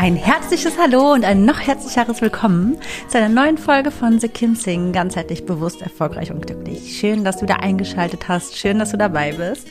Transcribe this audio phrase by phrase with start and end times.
[0.00, 2.78] Ein herzliches Hallo und ein noch herzlicheres Willkommen
[3.10, 6.98] zu einer neuen Folge von The Kim Sing, ganzheitlich bewusst, erfolgreich und glücklich.
[6.98, 9.68] Schön, dass du da eingeschaltet hast, schön, dass du dabei bist.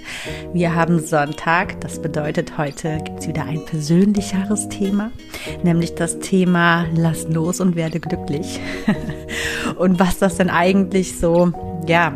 [0.54, 5.12] Wir haben Sonntag, das bedeutet, heute gibt's wieder ein persönlicheres Thema,
[5.64, 8.60] nämlich das Thema Lass los und werde glücklich.
[9.80, 11.52] und was das denn eigentlich so,
[11.88, 12.14] ja,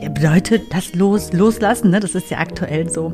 [0.00, 2.00] bedeutet, das Los, Loslassen, ne?
[2.00, 3.12] das ist ja aktuell so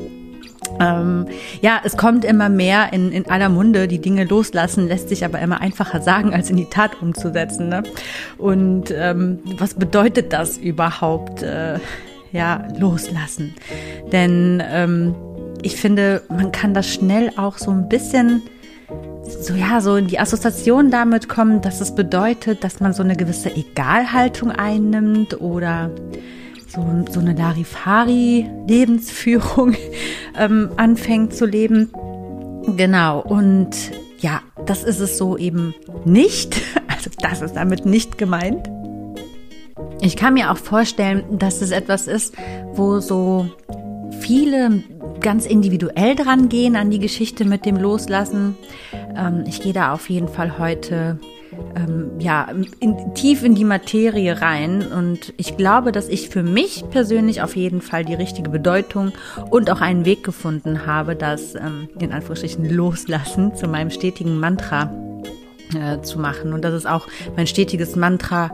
[0.79, 1.27] ähm,
[1.61, 3.87] ja, es kommt immer mehr in, in aller Munde.
[3.87, 7.69] Die Dinge loslassen lässt sich aber immer einfacher sagen, als in die Tat umzusetzen.
[7.69, 7.83] Ne?
[8.37, 11.43] Und ähm, was bedeutet das überhaupt?
[11.43, 11.79] Äh,
[12.31, 13.55] ja, loslassen.
[14.11, 15.15] Denn ähm,
[15.61, 18.43] ich finde, man kann das schnell auch so ein bisschen
[19.41, 23.15] so ja, so in die Assoziation damit kommen, dass es bedeutet, dass man so eine
[23.15, 25.91] gewisse Egalhaltung einnimmt oder
[26.67, 29.75] so, so eine Larifari-Lebensführung
[30.37, 31.91] ähm, anfängt zu leben.
[32.75, 33.69] Genau, und
[34.19, 35.73] ja, das ist es so eben
[36.05, 36.61] nicht.
[36.89, 38.71] Also das ist damit nicht gemeint.
[40.01, 42.33] Ich kann mir auch vorstellen, dass es etwas ist,
[42.73, 43.47] wo so
[44.19, 44.81] viele
[45.19, 48.57] ganz individuell dran gehen an die Geschichte mit dem Loslassen.
[49.15, 51.19] Ähm, ich gehe da auf jeden Fall heute
[51.75, 52.47] ähm, ja,
[52.79, 54.85] in, tief in die Materie rein.
[54.91, 59.11] Und ich glaube, dass ich für mich persönlich auf jeden Fall die richtige Bedeutung
[59.49, 64.91] und auch einen Weg gefunden habe, das ähm, in Anführungsstrichen loslassen zu meinem stetigen Mantra
[65.75, 66.53] äh, zu machen.
[66.53, 68.51] Und dass es auch mein stetiges Mantra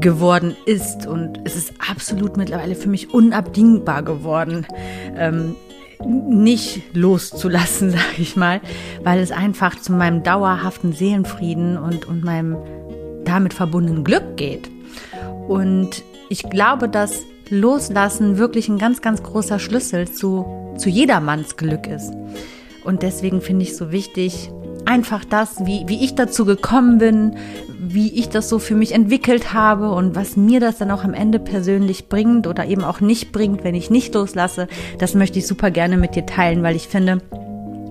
[0.00, 1.06] geworden ist.
[1.06, 4.66] Und es ist absolut mittlerweile für mich unabdingbar geworden,
[5.16, 5.54] ähm,
[6.04, 8.60] nicht loszulassen, sage ich mal,
[9.02, 12.56] weil es einfach zu meinem dauerhaften Seelenfrieden und, und meinem
[13.24, 14.70] damit verbundenen Glück geht.
[15.48, 21.86] Und ich glaube, dass Loslassen wirklich ein ganz, ganz großer Schlüssel zu, zu jedermanns Glück
[21.86, 22.12] ist.
[22.84, 24.50] Und deswegen finde ich so wichtig,
[24.86, 27.36] einfach das, wie, wie ich dazu gekommen bin,
[27.78, 31.14] wie ich das so für mich entwickelt habe und was mir das dann auch am
[31.14, 35.46] Ende persönlich bringt oder eben auch nicht bringt, wenn ich nicht loslasse, das möchte ich
[35.46, 37.20] super gerne mit dir teilen, weil ich finde,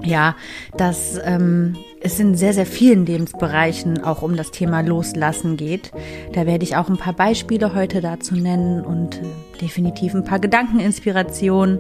[0.04, 0.36] ja,
[0.78, 5.92] dass ähm, es in sehr, sehr vielen Lebensbereichen auch um das Thema Loslassen geht.
[6.34, 9.26] Da werde ich auch ein paar Beispiele heute dazu nennen und äh,
[9.62, 11.80] definitiv ein paar Gedankeninspirationen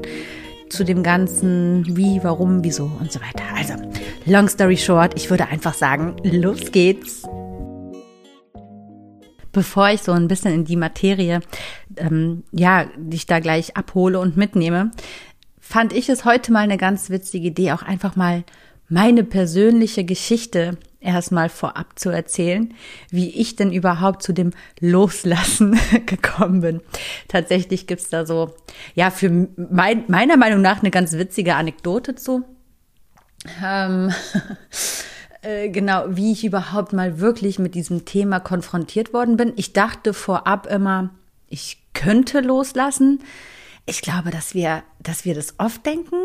[0.69, 3.43] zu dem Ganzen, wie, warum, wieso und so weiter.
[3.55, 3.73] Also,
[4.25, 7.23] long story short, ich würde einfach sagen, los geht's
[9.55, 11.39] bevor ich so ein bisschen in die Materie,
[11.95, 14.91] ähm, ja, dich da gleich abhole und mitnehme,
[15.61, 18.43] fand ich es heute mal eine ganz witzige Idee, auch einfach mal
[18.89, 22.73] meine persönliche Geschichte erstmal vorab zu erzählen,
[23.09, 26.81] wie ich denn überhaupt zu dem Loslassen gekommen bin.
[27.27, 28.55] Tatsächlich gibt's da so,
[28.95, 32.43] ja, für mein, meiner Meinung nach eine ganz witzige Anekdote zu.
[33.63, 34.11] Ähm,
[35.41, 39.53] äh, genau, wie ich überhaupt mal wirklich mit diesem Thema konfrontiert worden bin.
[39.55, 41.11] Ich dachte vorab immer,
[41.47, 43.21] ich könnte loslassen.
[43.85, 46.15] Ich glaube, dass wir, dass wir das oft denken,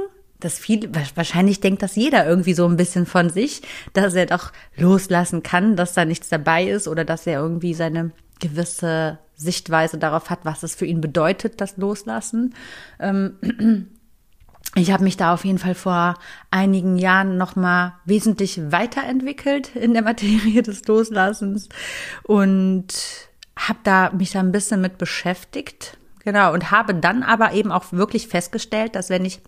[0.40, 4.52] dass viel, wahrscheinlich denkt das jeder irgendwie so ein bisschen von sich, dass er doch
[4.76, 10.30] loslassen kann, dass da nichts dabei ist oder dass er irgendwie seine gewisse Sichtweise darauf
[10.30, 12.54] hat, was es für ihn bedeutet, das Loslassen.
[12.98, 13.88] Ähm,
[14.74, 16.16] ich habe mich da auf jeden Fall vor
[16.50, 21.68] einigen Jahren noch mal wesentlich weiterentwickelt in der Materie des Loslassens
[22.22, 22.88] und
[23.56, 25.98] habe da mich da ein bisschen mit beschäftigt.
[26.22, 29.40] Genau und habe dann aber eben auch wirklich festgestellt, dass wenn ich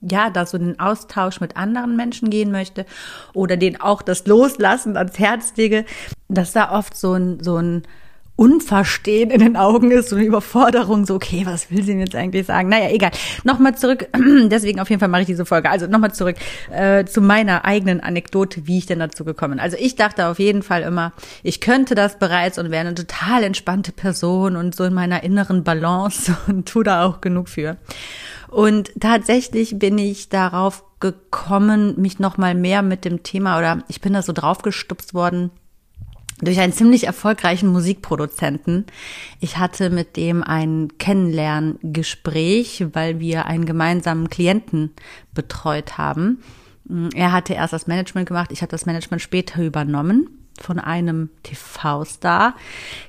[0.00, 2.86] ja, da so den Austausch mit anderen Menschen gehen möchte
[3.34, 5.84] oder den auch das Loslassen ans Herz lege,
[6.28, 7.82] dass da oft so ein, so ein
[8.38, 12.14] Unverstehen in den Augen ist, so eine Überforderung, so, okay, was will sie denn jetzt
[12.14, 12.68] eigentlich sagen?
[12.68, 13.10] Naja, egal.
[13.42, 14.06] Nochmal zurück,
[14.44, 15.68] deswegen auf jeden Fall mache ich diese Folge.
[15.68, 16.36] Also nochmal zurück
[16.70, 19.60] äh, zu meiner eigenen Anekdote, wie ich denn dazu gekommen bin.
[19.60, 21.12] Also ich dachte auf jeden Fall immer,
[21.42, 25.64] ich könnte das bereits und wäre eine total entspannte Person und so in meiner inneren
[25.64, 27.76] Balance und tu da auch genug für.
[28.48, 34.14] Und tatsächlich bin ich darauf gekommen, mich nochmal mehr mit dem Thema oder ich bin
[34.14, 35.50] da so draufgestupst worden,
[36.40, 38.86] durch einen ziemlich erfolgreichen Musikproduzenten.
[39.40, 44.92] Ich hatte mit dem ein Kennenlerngespräch, weil wir einen gemeinsamen Klienten
[45.34, 46.42] betreut haben.
[47.14, 50.30] Er hatte erst das Management gemacht, ich habe das Management später übernommen
[50.60, 52.54] von einem TV-Star.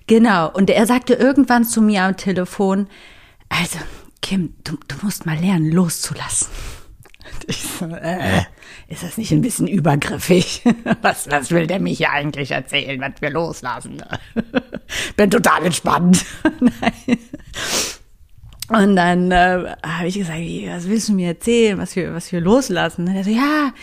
[0.07, 2.87] Genau, und er sagte irgendwann zu mir am Telefon,
[3.47, 3.79] also
[4.21, 6.47] Kim, du, du musst mal lernen, loszulassen.
[7.47, 8.41] Ich so, äh,
[8.87, 10.63] ist das nicht ein bisschen übergriffig?
[11.01, 14.03] Was, was will der mich hier eigentlich erzählen, was wir loslassen?
[15.15, 16.25] Bin total entspannt.
[18.69, 22.39] Und dann äh, habe ich gesagt, was willst du mir erzählen, was wir, was wir
[22.39, 23.07] loslassen?
[23.07, 23.73] Und er so, ja,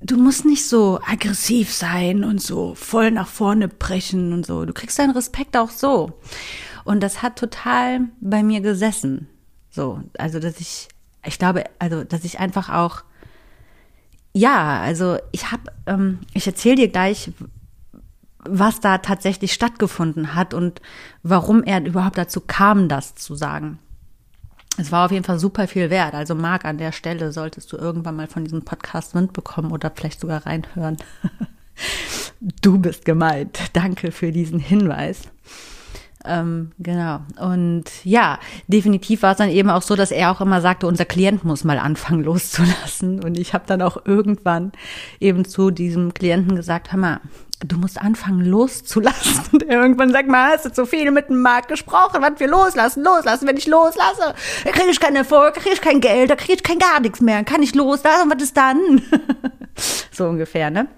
[0.00, 4.64] du musst nicht so aggressiv sein und so voll nach vorne brechen und so.
[4.64, 6.18] Du kriegst deinen Respekt auch so.
[6.84, 9.28] Und das hat total bei mir gesessen.
[9.74, 10.88] So, also dass ich
[11.26, 13.02] ich glaube, also, dass ich einfach auch,
[14.32, 17.32] ja, also ich habe, ähm, ich erzähle dir gleich,
[18.38, 20.82] was da tatsächlich stattgefunden hat und
[21.22, 23.78] warum er überhaupt dazu kam, das zu sagen.
[24.76, 26.14] Es war auf jeden Fall super viel wert.
[26.14, 29.90] Also Marc, an der Stelle solltest du irgendwann mal von diesem Podcast Wind bekommen oder
[29.94, 30.96] vielleicht sogar reinhören.
[32.60, 33.58] du bist gemeint.
[33.72, 35.22] Danke für diesen Hinweis.
[36.26, 37.20] Ähm, genau.
[37.38, 41.04] Und ja, definitiv war es dann eben auch so, dass er auch immer sagte, unser
[41.04, 43.22] Klient muss mal anfangen loszulassen.
[43.22, 44.72] Und ich habe dann auch irgendwann
[45.20, 47.20] eben zu diesem Klienten gesagt, hör mal,
[47.60, 49.42] du musst anfangen loszulassen.
[49.52, 52.48] Und er irgendwann sagt, mal, hast du zu viel mit dem Markt gesprochen, was wir
[52.48, 53.46] loslassen, loslassen.
[53.46, 54.34] Wenn ich loslasse,
[54.64, 57.44] kriege ich keinen Erfolg, kriege ich kein Geld, da kriege ich kein gar nichts mehr.
[57.44, 59.02] Kann ich loslassen, was ist dann?
[60.10, 60.88] so ungefähr, ne?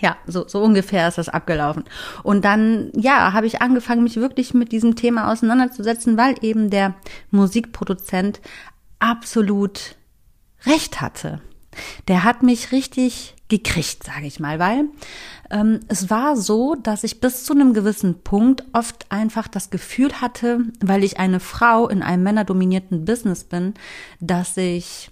[0.00, 1.84] Ja, so, so ungefähr ist das abgelaufen.
[2.22, 6.94] Und dann, ja, habe ich angefangen, mich wirklich mit diesem Thema auseinanderzusetzen, weil eben der
[7.30, 8.40] Musikproduzent
[8.98, 9.96] absolut
[10.64, 11.40] recht hatte.
[12.08, 14.86] Der hat mich richtig gekriegt, sage ich mal, weil
[15.50, 20.20] ähm, es war so, dass ich bis zu einem gewissen Punkt oft einfach das Gefühl
[20.20, 23.74] hatte, weil ich eine Frau in einem männerdominierten Business bin,
[24.20, 25.10] dass ich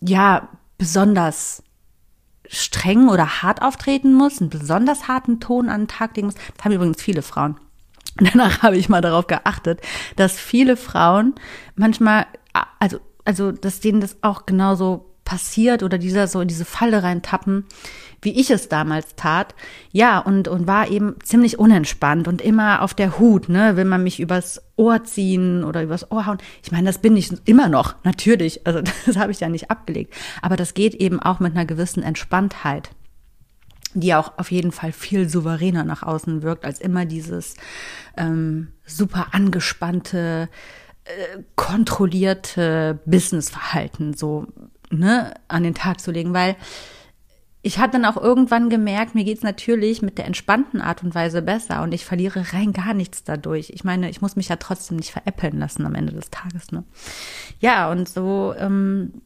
[0.00, 0.48] ja
[0.78, 1.62] besonders
[2.48, 6.36] streng oder hart auftreten muss, einen besonders harten Ton an den Tag legen muss.
[6.56, 7.56] Das haben übrigens viele Frauen.
[8.16, 9.80] danach habe ich mal darauf geachtet,
[10.16, 11.34] dass viele Frauen
[11.74, 12.26] manchmal,
[12.78, 17.64] also, also, dass denen das auch genauso passiert oder dieser so in diese Falle reintappen,
[18.22, 19.54] wie ich es damals tat.
[19.92, 24.02] Ja, und, und war eben ziemlich unentspannt und immer auf der Hut, ne, will man
[24.02, 26.38] mich übers Ohr ziehen oder übers Ohr hauen.
[26.62, 28.66] Ich meine, das bin ich immer noch, natürlich.
[28.66, 30.14] Also das habe ich ja nicht abgelegt.
[30.42, 32.90] Aber das geht eben auch mit einer gewissen Entspanntheit
[33.96, 37.54] die auch auf jeden Fall viel souveräner nach außen wirkt, als immer dieses
[38.16, 40.48] ähm, super angespannte,
[41.04, 44.48] äh, kontrollierte Businessverhalten so
[44.98, 46.56] ne, an den Tag zu legen, weil
[47.66, 51.40] ich habe dann auch irgendwann gemerkt, mir geht's natürlich mit der entspannten Art und Weise
[51.40, 53.70] besser und ich verliere rein gar nichts dadurch.
[53.70, 56.72] Ich meine, ich muss mich ja trotzdem nicht veräppeln lassen am Ende des Tages.
[56.72, 56.84] Ne?
[57.60, 59.22] Ja, und so ähm,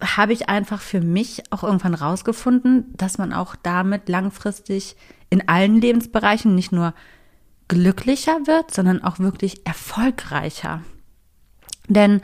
[0.00, 4.96] habe ich einfach für mich auch irgendwann rausgefunden, dass man auch damit langfristig
[5.28, 6.94] in allen Lebensbereichen nicht nur
[7.68, 10.82] glücklicher wird, sondern auch wirklich erfolgreicher.
[11.88, 12.22] Denn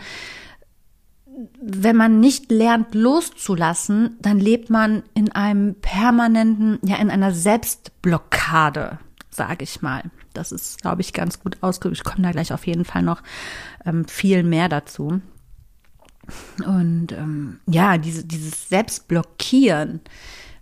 [1.61, 8.99] wenn man nicht lernt loszulassen, dann lebt man in einem permanenten, ja, in einer Selbstblockade,
[9.31, 10.05] sage ich mal.
[10.35, 11.99] Das ist, glaube ich, ganz gut ausgedrückt.
[11.99, 13.23] Ich komme da gleich auf jeden Fall noch
[13.85, 15.21] ähm, viel mehr dazu.
[16.65, 20.01] Und ähm, ja, diese, dieses Selbstblockieren,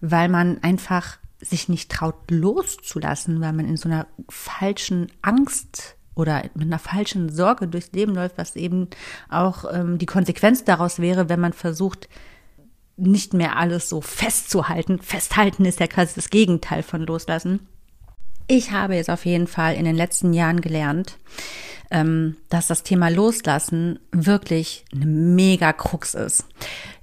[0.00, 6.42] weil man einfach sich nicht traut loszulassen, weil man in so einer falschen Angst oder
[6.54, 8.88] mit einer falschen Sorge durchs Leben läuft, was eben
[9.28, 12.08] auch ähm, die Konsequenz daraus wäre, wenn man versucht,
[12.96, 15.00] nicht mehr alles so festzuhalten.
[15.00, 17.66] Festhalten ist ja quasi das Gegenteil von loslassen.
[18.46, 21.16] Ich habe jetzt auf jeden Fall in den letzten Jahren gelernt,
[21.90, 26.44] ähm, dass das Thema Loslassen wirklich eine mega Krux ist.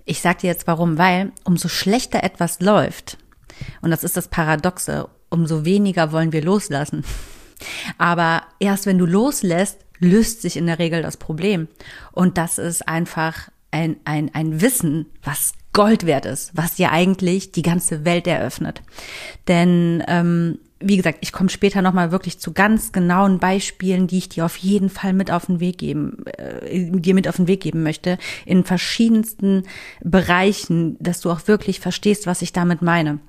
[0.06, 3.18] Ich sage dir jetzt warum, weil umso schlechter etwas läuft,
[3.82, 7.04] und das ist das Paradoxe, umso weniger wollen wir loslassen.
[7.98, 11.68] Aber erst wenn du loslässt, löst sich in der Regel das Problem.
[12.12, 17.52] Und das ist einfach ein, ein, ein Wissen, was Gold wert ist, was dir eigentlich
[17.52, 18.82] die ganze Welt eröffnet.
[19.48, 24.30] Denn ähm, wie gesagt, ich komme später nochmal wirklich zu ganz genauen Beispielen, die ich
[24.30, 27.62] dir auf jeden Fall mit auf den Weg geben, äh, dir mit auf den Weg
[27.62, 29.64] geben möchte, in verschiedensten
[30.04, 33.20] Bereichen, dass du auch wirklich verstehst, was ich damit meine.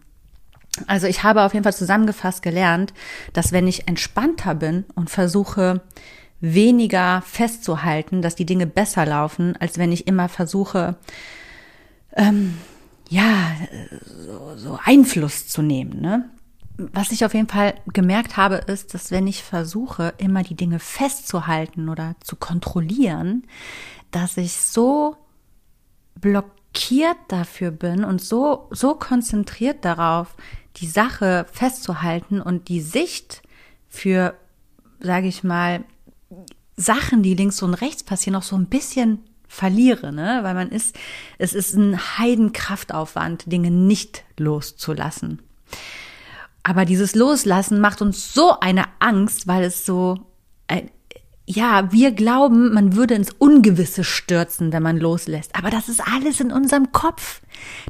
[0.87, 2.93] Also ich habe auf jeden Fall zusammengefasst gelernt,
[3.33, 5.83] dass wenn ich entspannter bin und versuche,
[6.41, 10.97] weniger festzuhalten, dass die Dinge besser laufen, als wenn ich immer versuche,
[12.17, 12.59] ähm,
[13.09, 13.57] ja,
[14.05, 16.01] so, so Einfluss zu nehmen.
[16.01, 16.31] Ne?
[16.77, 20.79] Was ich auf jeden Fall gemerkt habe, ist, dass wenn ich versuche, immer die Dinge
[20.79, 23.45] festzuhalten oder zu kontrollieren,
[24.11, 25.17] dass ich so
[26.21, 30.37] blockiert dafür bin und so, so konzentriert darauf,
[30.81, 33.43] die Sache festzuhalten und die Sicht
[33.89, 34.35] für,
[35.01, 35.85] sage ich mal,
[36.77, 39.19] Sachen, die links und rechts passieren, auch so ein bisschen
[39.49, 40.41] verliere, ne?
[40.43, 40.97] Weil man ist,
[41.39, 45.41] es ist ein Heidenkraftaufwand, Dinge nicht loszulassen.
[46.63, 50.27] Aber dieses Loslassen macht uns so eine Angst, weil es so,
[51.51, 55.57] ja, wir glauben, man würde ins Ungewisse stürzen, wenn man loslässt.
[55.57, 57.41] Aber das ist alles in unserem Kopf.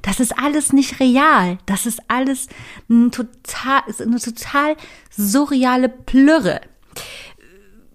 [0.03, 1.59] Das ist alles nicht real.
[1.67, 2.47] Das ist alles
[2.89, 4.77] ein total, eine total
[5.11, 6.61] surreale Plürre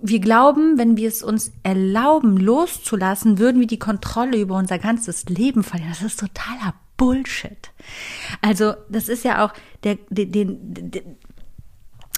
[0.05, 5.23] wir glauben, wenn wir es uns erlauben, loszulassen, würden wir die Kontrolle über unser ganzes
[5.29, 5.91] Leben verlieren.
[5.91, 7.71] Das ist totaler Bullshit.
[8.41, 9.53] Also, das ist ja auch
[9.85, 11.17] der, den, den,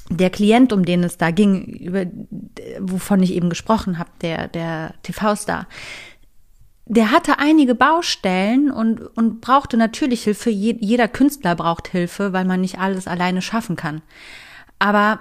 [0.09, 2.05] der Klient, um den es da ging, über,
[2.79, 5.67] wovon ich eben gesprochen habe, der, der TV-Star,
[6.88, 10.51] der hatte einige Baustellen und, und brauchte natürlich Hilfe.
[10.51, 14.03] Jeder Künstler braucht Hilfe, weil man nicht alles alleine schaffen kann.
[14.77, 15.19] Aber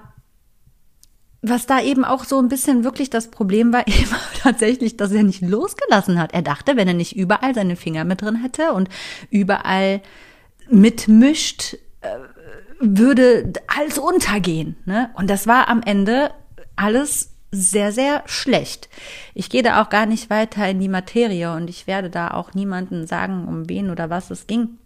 [1.41, 5.23] was da eben auch so ein bisschen wirklich das Problem war, eben tatsächlich, dass er
[5.23, 6.35] nicht losgelassen hat.
[6.35, 8.91] Er dachte, wenn er nicht überall seine Finger mit drin hätte und
[9.31, 10.03] überall
[10.69, 12.19] mitmischt, äh,
[12.81, 14.77] würde alles untergehen.
[14.85, 15.11] Ne?
[15.15, 16.31] Und das war am Ende
[16.77, 18.89] alles sehr, sehr schlecht.
[19.33, 22.55] Ich gehe da auch gar nicht weiter in die Materie und ich werde da auch
[22.55, 24.79] niemanden sagen, um wen oder was es ging.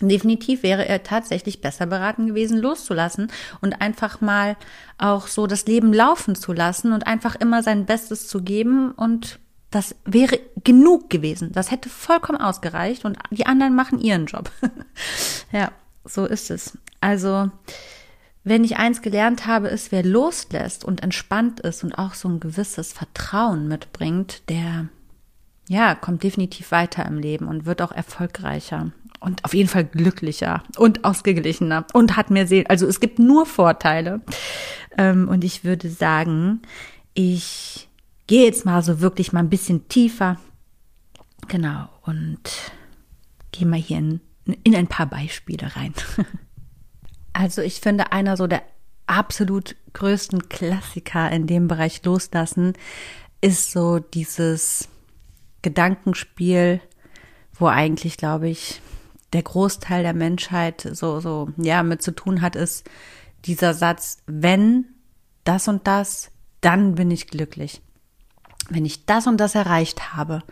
[0.00, 4.56] Definitiv wäre er tatsächlich besser beraten gewesen, loszulassen und einfach mal
[4.98, 9.38] auch so das Leben laufen zu lassen und einfach immer sein Bestes zu geben und
[9.70, 11.52] das wäre genug gewesen.
[11.52, 14.50] Das hätte vollkommen ausgereicht und die anderen machen ihren Job.
[15.52, 15.70] ja,
[16.04, 16.78] so ist es.
[17.00, 17.50] Also,
[18.44, 22.40] wenn ich eins gelernt habe, ist, wer loslässt und entspannt ist und auch so ein
[22.40, 24.88] gewisses Vertrauen mitbringt, der,
[25.68, 28.92] ja, kommt definitiv weiter im Leben und wird auch erfolgreicher
[29.22, 32.68] und auf jeden Fall glücklicher und ausgeglichener und hat mehr Seele.
[32.68, 34.20] Also es gibt nur Vorteile.
[34.98, 36.60] Ähm, und ich würde sagen,
[37.14, 37.88] ich
[38.26, 40.38] gehe jetzt mal so wirklich mal ein bisschen tiefer.
[41.48, 41.88] Genau.
[42.02, 42.40] Und
[43.52, 45.94] gehe mal hier in, in ein paar Beispiele rein.
[47.34, 48.62] Also ich finde, einer so der
[49.06, 52.74] absolut größten Klassiker in dem Bereich loslassen
[53.40, 54.88] ist so dieses
[55.62, 56.80] Gedankenspiel,
[57.54, 58.82] wo eigentlich, glaube ich,
[59.32, 62.88] der Großteil der Menschheit so, so, ja, mit zu tun hat, ist
[63.44, 64.86] dieser Satz, wenn
[65.44, 66.30] das und das,
[66.60, 67.80] dann bin ich glücklich.
[68.68, 70.42] Wenn ich das und das erreicht habe,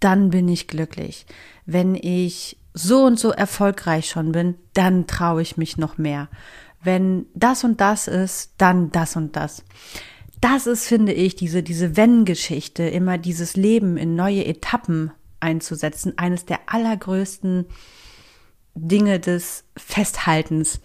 [0.00, 1.26] dann bin ich glücklich.
[1.66, 6.28] Wenn ich so und so erfolgreich schon bin, dann traue ich mich noch mehr.
[6.82, 9.62] Wenn das und das ist, dann das und das.
[10.40, 16.44] Das ist, finde ich, diese, diese Wenn-Geschichte, immer dieses Leben in neue Etappen einzusetzen, eines
[16.44, 17.66] der allergrößten
[18.74, 20.80] Dinge des Festhaltens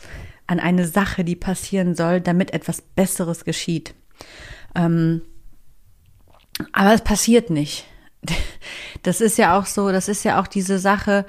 [0.45, 3.95] an eine Sache, die passieren soll, damit etwas Besseres geschieht.
[4.75, 5.21] Ähm,
[6.71, 7.85] aber es passiert nicht.
[9.03, 11.25] Das ist ja auch so, das ist ja auch diese Sache,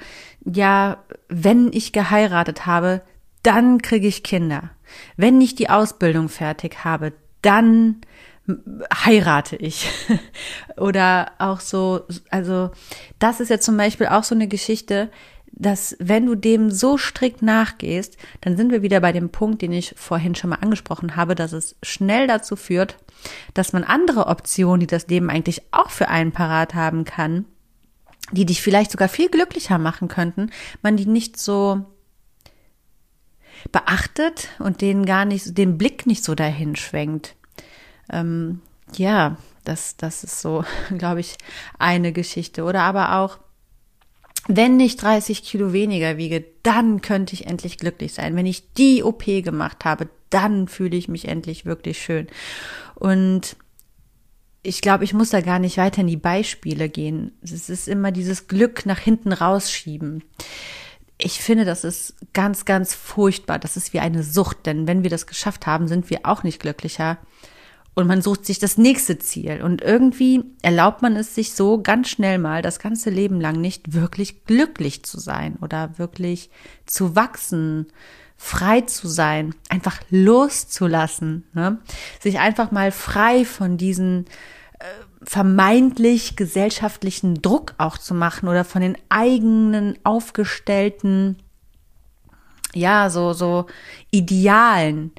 [0.53, 3.01] ja, wenn ich geheiratet habe,
[3.43, 4.71] dann kriege ich Kinder.
[5.17, 8.01] Wenn ich die Ausbildung fertig habe, dann
[8.93, 9.89] heirate ich.
[10.77, 12.71] Oder auch so, also
[13.19, 15.09] das ist ja zum Beispiel auch so eine Geschichte,
[15.51, 19.73] dass wenn du dem so strikt nachgehst, dann sind wir wieder bei dem Punkt, den
[19.73, 22.97] ich vorhin schon mal angesprochen habe, dass es schnell dazu führt,
[23.53, 27.45] dass man andere Optionen, die das Leben eigentlich auch für einen parat haben kann,
[28.31, 31.85] die dich vielleicht sogar viel glücklicher machen könnten, man die nicht so
[33.71, 37.35] beachtet und den gar nicht, den Blick nicht so dahin schwenkt.
[38.11, 38.61] Ähm,
[38.95, 40.63] ja, das, das ist so,
[40.97, 41.37] glaube ich,
[41.77, 42.63] eine Geschichte.
[42.63, 43.37] Oder aber auch,
[44.47, 48.35] wenn ich 30 Kilo weniger wiege, dann könnte ich endlich glücklich sein.
[48.35, 52.27] Wenn ich die OP gemacht habe, dann fühle ich mich endlich wirklich schön.
[52.95, 53.55] Und
[54.61, 57.31] ich glaube, ich muss da gar nicht weiter in die Beispiele gehen.
[57.41, 60.23] Es ist immer dieses Glück nach hinten rausschieben.
[61.21, 63.59] ich finde, das ist ganz, ganz furchtbar.
[63.59, 66.61] Das ist wie eine Sucht, denn wenn wir das geschafft haben, sind wir auch nicht
[66.61, 67.17] glücklicher.
[67.93, 69.61] Und man sucht sich das nächste Ziel.
[69.61, 73.93] Und irgendwie erlaubt man es sich so ganz schnell mal das ganze Leben lang nicht
[73.93, 76.49] wirklich glücklich zu sein oder wirklich
[76.85, 77.87] zu wachsen,
[78.41, 81.77] frei zu sein, einfach loszulassen, ne?
[82.21, 84.25] sich einfach mal frei von diesen
[84.79, 84.85] äh,
[85.21, 91.35] vermeintlich gesellschaftlichen Druck auch zu machen oder von den eigenen aufgestellten,
[92.73, 93.65] ja, so, so
[94.09, 95.11] Idealen.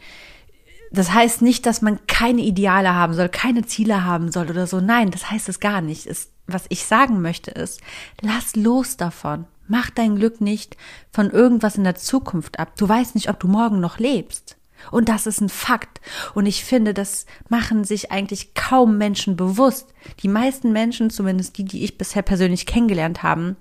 [0.91, 4.81] Das heißt nicht, dass man keine Ideale haben soll, keine Ziele haben soll oder so.
[4.81, 6.07] Nein, das heißt es gar nicht.
[6.07, 7.83] Es, was ich sagen möchte ist,
[8.23, 9.45] lass los davon.
[9.71, 10.77] Mach dein Glück nicht
[11.13, 12.73] von irgendwas in der Zukunft ab.
[12.77, 14.57] Du weißt nicht, ob du morgen noch lebst.
[14.91, 16.01] Und das ist ein Fakt.
[16.35, 19.95] Und ich finde, das machen sich eigentlich kaum Menschen bewusst.
[20.25, 23.57] Die meisten Menschen, zumindest die, die ich bisher persönlich kennengelernt haben,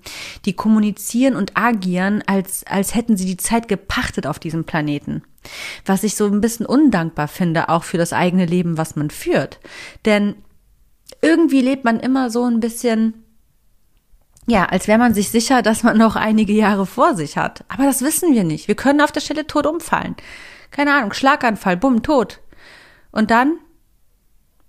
[0.46, 5.22] die kommunizieren und agieren, als, als hätten sie die Zeit gepachtet auf diesem Planeten.
[5.84, 9.60] Was ich so ein bisschen undankbar finde, auch für das eigene Leben, was man führt.
[10.06, 10.34] Denn
[11.22, 13.22] irgendwie lebt man immer so ein bisschen,
[14.46, 17.64] ja, als wäre man sich sicher, dass man noch einige Jahre vor sich hat.
[17.68, 18.68] Aber das wissen wir nicht.
[18.68, 20.16] Wir können auf der Stelle tot umfallen
[20.70, 22.40] keine Ahnung, Schlaganfall, bumm, tot.
[23.10, 23.58] Und dann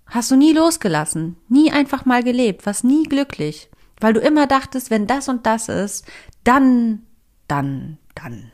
[0.06, 4.90] hast du nie losgelassen, nie einfach mal gelebt, warst nie glücklich, weil du immer dachtest,
[4.90, 6.06] wenn das und das ist,
[6.44, 7.02] dann,
[7.48, 8.50] dann, dann.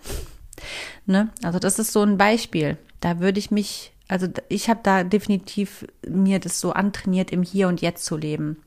[1.07, 1.31] Ne?
[1.43, 2.77] Also das ist so ein Beispiel.
[3.01, 7.69] Da würde ich mich, also ich habe da definitiv mir das so antrainiert, im Hier
[7.69, 8.63] und Jetzt zu leben.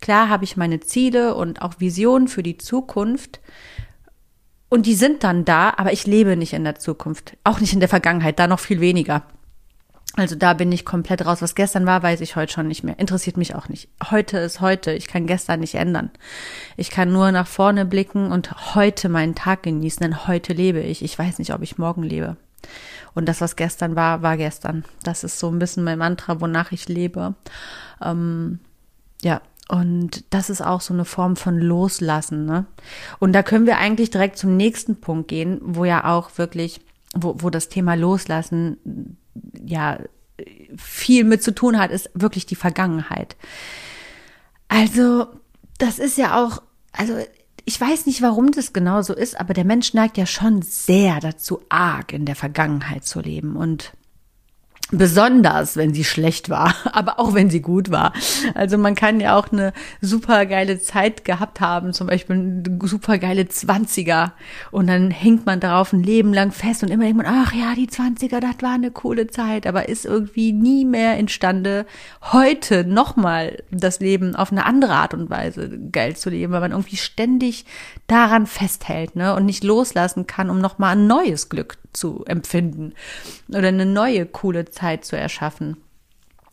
[0.00, 3.40] Klar habe ich meine Ziele und auch Visionen für die Zukunft,
[4.74, 7.36] und die sind dann da, aber ich lebe nicht in der Zukunft.
[7.44, 9.22] Auch nicht in der Vergangenheit, da noch viel weniger.
[10.16, 11.42] Also da bin ich komplett raus.
[11.42, 12.98] Was gestern war, weiß ich heute schon nicht mehr.
[12.98, 13.88] Interessiert mich auch nicht.
[14.10, 14.92] Heute ist heute.
[14.92, 16.10] Ich kann gestern nicht ändern.
[16.76, 21.04] Ich kann nur nach vorne blicken und heute meinen Tag genießen, denn heute lebe ich.
[21.04, 22.36] Ich weiß nicht, ob ich morgen lebe.
[23.14, 24.84] Und das, was gestern war, war gestern.
[25.02, 27.34] Das ist so ein bisschen mein Mantra, wonach ich lebe.
[28.02, 28.58] Ähm,
[29.22, 32.44] ja, und das ist auch so eine Form von Loslassen.
[32.44, 32.66] Ne?
[33.18, 36.80] Und da können wir eigentlich direkt zum nächsten Punkt gehen, wo ja auch wirklich,
[37.14, 39.16] wo, wo das Thema Loslassen
[39.64, 39.98] ja
[40.76, 43.36] viel mit zu tun hat, ist wirklich die Vergangenheit.
[44.68, 45.26] Also,
[45.78, 47.14] das ist ja auch, also
[47.64, 51.20] ich weiß nicht, warum das genau so ist, aber der Mensch neigt ja schon sehr
[51.20, 53.56] dazu, arg in der Vergangenheit zu leben.
[53.56, 53.92] Und
[54.90, 58.12] Besonders, wenn sie schlecht war, aber auch wenn sie gut war.
[58.54, 63.48] Also man kann ja auch eine super geile Zeit gehabt haben, zum Beispiel super geile
[63.48, 64.34] Zwanziger.
[64.70, 67.74] Und dann hängt man darauf ein Leben lang fest und immer denkt man, ach ja,
[67.74, 71.86] die Zwanziger, das war eine coole Zeit, aber ist irgendwie nie mehr imstande,
[72.32, 76.72] heute nochmal das Leben auf eine andere Art und Weise geil zu leben, weil man
[76.72, 77.64] irgendwie ständig
[78.06, 82.92] daran festhält, ne, und nicht loslassen kann, um nochmal ein neues Glück zu empfinden
[83.48, 85.76] oder eine neue coole Zeit zu erschaffen,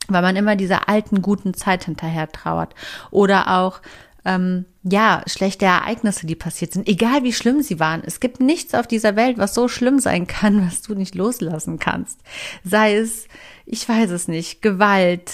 [0.07, 2.73] weil man immer dieser alten guten Zeit hinterher trauert.
[3.09, 3.81] Oder auch
[4.23, 8.01] ähm, ja schlechte Ereignisse, die passiert sind, egal wie schlimm sie waren.
[8.05, 11.79] Es gibt nichts auf dieser Welt, was so schlimm sein kann, was du nicht loslassen
[11.79, 12.19] kannst.
[12.63, 13.27] Sei es,
[13.65, 15.31] ich weiß es nicht, Gewalt,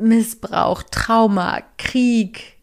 [0.00, 2.54] Missbrauch, Trauma, Krieg,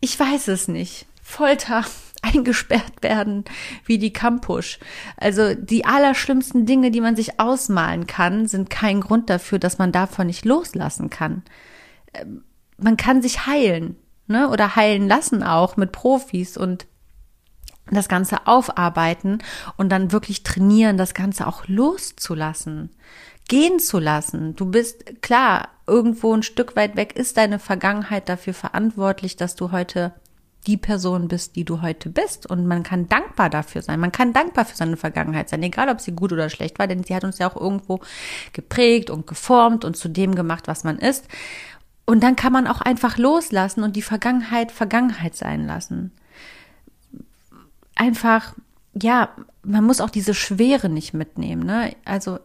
[0.00, 1.84] ich weiß es nicht, Folter
[2.22, 3.44] eingesperrt werden
[3.84, 4.78] wie die Campusch.
[5.16, 9.90] Also die allerschlimmsten Dinge, die man sich ausmalen kann, sind kein Grund dafür, dass man
[9.90, 11.42] davon nicht loslassen kann.
[12.12, 12.44] Ähm,
[12.76, 14.48] man kann sich heilen, ne?
[14.50, 16.86] Oder heilen lassen auch mit Profis und
[17.90, 19.38] das Ganze aufarbeiten
[19.76, 22.90] und dann wirklich trainieren, das Ganze auch loszulassen,
[23.48, 24.56] gehen zu lassen.
[24.56, 29.70] Du bist klar, irgendwo ein Stück weit weg ist deine Vergangenheit dafür verantwortlich, dass du
[29.70, 30.14] heute
[30.66, 32.46] die Person bist, die du heute bist.
[32.46, 34.00] Und man kann dankbar dafür sein.
[34.00, 37.04] Man kann dankbar für seine Vergangenheit sein, egal ob sie gut oder schlecht war, denn
[37.04, 38.00] sie hat uns ja auch irgendwo
[38.52, 41.28] geprägt und geformt und zu dem gemacht, was man ist.
[42.06, 46.12] Und dann kann man auch einfach loslassen und die Vergangenheit Vergangenheit sein lassen.
[47.94, 48.54] Einfach,
[48.94, 49.30] ja,
[49.62, 51.64] man muss auch diese Schwere nicht mitnehmen.
[51.64, 51.94] Ne?
[52.04, 52.38] Also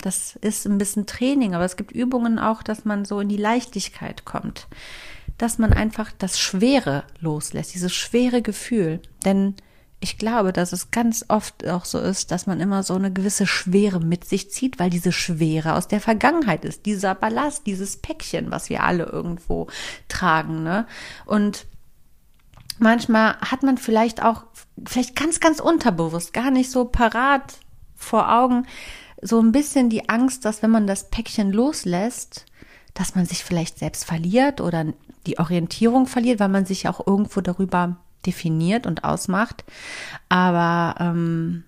[0.00, 3.36] das ist ein bisschen Training, aber es gibt Übungen auch, dass man so in die
[3.36, 4.68] Leichtigkeit kommt
[5.42, 9.00] dass man einfach das Schwere loslässt, dieses schwere Gefühl.
[9.24, 9.56] Denn
[9.98, 13.48] ich glaube, dass es ganz oft auch so ist, dass man immer so eine gewisse
[13.48, 18.52] Schwere mit sich zieht, weil diese Schwere aus der Vergangenheit ist, dieser Ballast, dieses Päckchen,
[18.52, 19.66] was wir alle irgendwo
[20.06, 20.86] tragen, ne?
[21.26, 21.66] Und
[22.78, 24.44] manchmal hat man vielleicht auch,
[24.86, 27.54] vielleicht ganz, ganz unterbewusst, gar nicht so parat
[27.96, 28.66] vor Augen,
[29.20, 32.46] so ein bisschen die Angst, dass wenn man das Päckchen loslässt,
[32.94, 34.84] dass man sich vielleicht selbst verliert oder
[35.26, 39.64] die Orientierung verliert, weil man sich auch irgendwo darüber definiert und ausmacht.
[40.28, 41.64] Aber, ähm,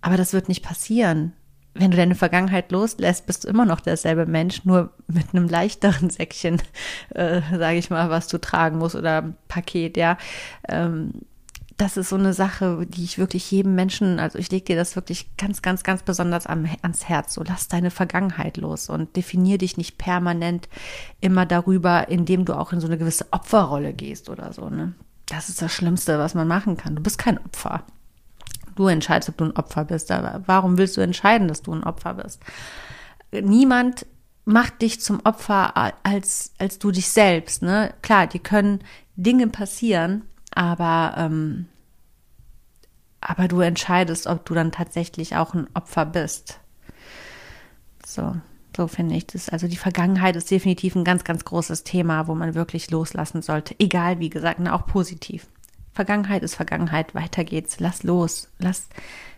[0.00, 1.32] aber das wird nicht passieren.
[1.74, 6.10] Wenn du deine Vergangenheit loslässt, bist du immer noch derselbe Mensch, nur mit einem leichteren
[6.10, 6.60] Säckchen,
[7.14, 10.18] äh, sage ich mal, was du tragen musst oder Paket, ja.
[10.68, 11.12] Ähm,
[11.78, 14.96] das ist so eine Sache, die ich wirklich jedem Menschen, also ich lege dir das
[14.96, 17.34] wirklich ganz, ganz, ganz besonders am, ans Herz.
[17.34, 20.68] So lass deine Vergangenheit los und definier dich nicht permanent
[21.20, 24.68] immer darüber, indem du auch in so eine gewisse Opferrolle gehst oder so.
[24.68, 24.94] Ne?
[25.26, 26.96] Das ist das Schlimmste, was man machen kann.
[26.96, 27.84] Du bist kein Opfer.
[28.74, 30.10] Du entscheidest, ob du ein Opfer bist.
[30.10, 32.40] Aber warum willst du entscheiden, dass du ein Opfer bist?
[33.30, 34.04] Niemand
[34.44, 37.62] macht dich zum Opfer als, als du dich selbst.
[37.62, 37.94] Ne?
[38.02, 38.80] Klar, die können
[39.14, 40.22] Dinge passieren,
[40.58, 41.66] aber, ähm,
[43.20, 46.58] aber du entscheidest, ob du dann tatsächlich auch ein Opfer bist.
[48.04, 48.34] So,
[48.76, 49.50] so finde ich das.
[49.50, 53.76] Also die Vergangenheit ist definitiv ein ganz, ganz großes Thema, wo man wirklich loslassen sollte.
[53.78, 55.46] Egal, wie gesagt, ne, auch positiv.
[55.92, 57.78] Vergangenheit ist Vergangenheit, weiter geht's.
[57.78, 58.48] Lass los.
[58.58, 58.88] Lass,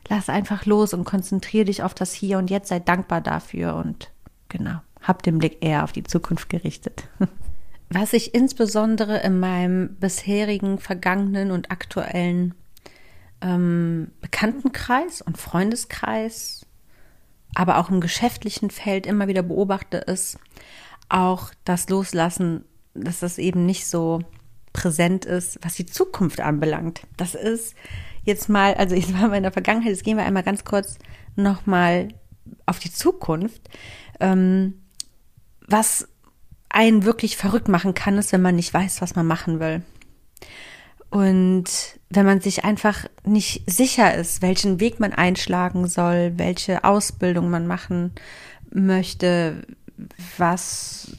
[0.09, 2.69] lass einfach los und konzentriere dich auf das Hier und Jetzt.
[2.69, 4.11] Sei dankbar dafür und
[4.49, 7.09] genau, hab den Blick eher auf die Zukunft gerichtet.
[7.93, 12.55] Was ich insbesondere in meinem bisherigen, vergangenen und aktuellen
[13.41, 16.67] ähm, Bekanntenkreis und Freundeskreis,
[17.55, 20.39] aber auch im geschäftlichen Feld immer wieder beobachte, ist
[21.09, 24.21] auch das Loslassen, dass das eben nicht so
[24.73, 27.03] präsent ist, was die Zukunft anbelangt.
[27.17, 27.75] Das ist
[28.23, 30.99] jetzt mal, also ich war mal in der Vergangenheit, jetzt gehen wir einmal ganz kurz
[31.35, 32.09] nochmal
[32.67, 33.63] auf die Zukunft.
[34.21, 34.83] Ähm,
[35.67, 36.09] was
[36.71, 39.83] einen wirklich verrückt machen kann, ist, wenn man nicht weiß, was man machen will.
[41.11, 41.65] Und
[42.09, 47.67] wenn man sich einfach nicht sicher ist, welchen Weg man einschlagen soll, welche Ausbildung man
[47.67, 48.13] machen
[48.71, 49.67] möchte,
[50.39, 51.17] was,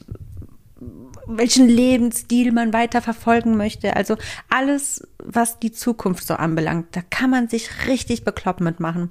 [1.26, 3.94] welchen Lebensstil man weiter verfolgen möchte.
[3.94, 4.16] Also
[4.48, 9.10] alles, was die Zukunft so anbelangt, da kann man sich richtig bekloppt mitmachen.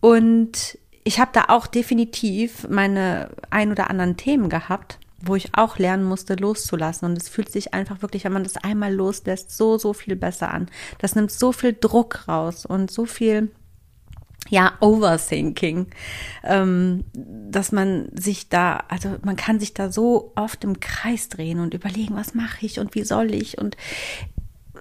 [0.00, 5.78] Und ich habe da auch definitiv meine ein oder anderen Themen gehabt wo ich auch
[5.78, 7.08] lernen musste, loszulassen.
[7.08, 10.52] Und es fühlt sich einfach wirklich, wenn man das einmal loslässt, so, so viel besser
[10.52, 10.68] an.
[10.98, 13.50] Das nimmt so viel Druck raus und so viel,
[14.48, 15.88] ja, Overthinking,
[16.44, 21.60] ähm, dass man sich da, also man kann sich da so oft im Kreis drehen
[21.60, 23.76] und überlegen, was mache ich und wie soll ich und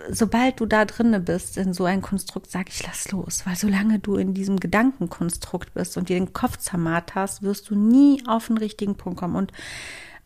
[0.09, 3.99] sobald du da drinne bist in so ein Konstrukt, sag ich, lass los, weil solange
[3.99, 8.47] du in diesem Gedankenkonstrukt bist und dir den Kopf zermarrt hast, wirst du nie auf
[8.47, 9.51] den richtigen Punkt kommen und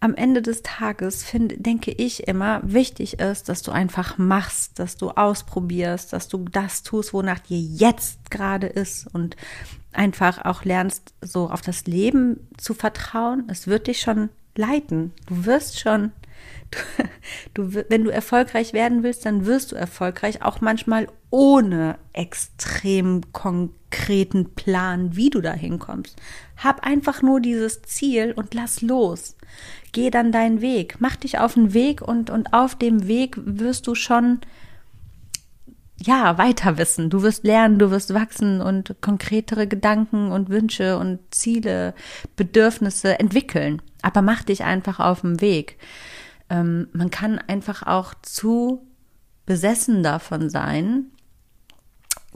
[0.02, 4.96] am Ende des Tages finde, denke ich immer, wichtig ist, dass du einfach machst, dass
[4.96, 9.36] du ausprobierst, dass du das tust, wonach dir jetzt gerade ist und
[9.92, 13.44] einfach auch lernst, so auf das Leben zu vertrauen.
[13.50, 15.12] Es wird dich schon leiten.
[15.28, 16.14] Du wirst schon,
[17.54, 23.34] du, du, wenn du erfolgreich werden willst, dann wirst du erfolgreich, auch manchmal ohne extrem
[23.34, 26.16] konkreten Plan, wie du da hinkommst.
[26.56, 29.36] Hab einfach nur dieses Ziel und lass los
[29.92, 33.88] geh dann deinen Weg, mach dich auf den Weg und, und auf dem Weg wirst
[33.88, 34.40] du schon,
[35.98, 37.10] ja, weiter wissen.
[37.10, 41.94] Du wirst lernen, du wirst wachsen und konkretere Gedanken und Wünsche und Ziele,
[42.36, 43.82] Bedürfnisse entwickeln.
[44.02, 45.78] Aber mach dich einfach auf den Weg.
[46.50, 48.88] Ähm, man kann einfach auch zu
[49.46, 51.08] besessen davon sein,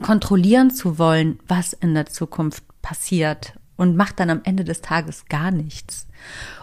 [0.01, 5.25] kontrollieren zu wollen, was in der Zukunft passiert und macht dann am Ende des Tages
[5.25, 6.07] gar nichts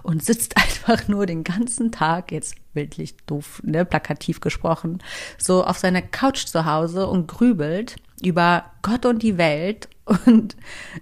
[0.03, 5.03] und sitzt einfach nur den ganzen Tag, jetzt bildlich doof, ne, plakativ gesprochen,
[5.38, 9.88] so auf seiner Couch zu Hause und grübelt über Gott und die Welt
[10.27, 10.57] und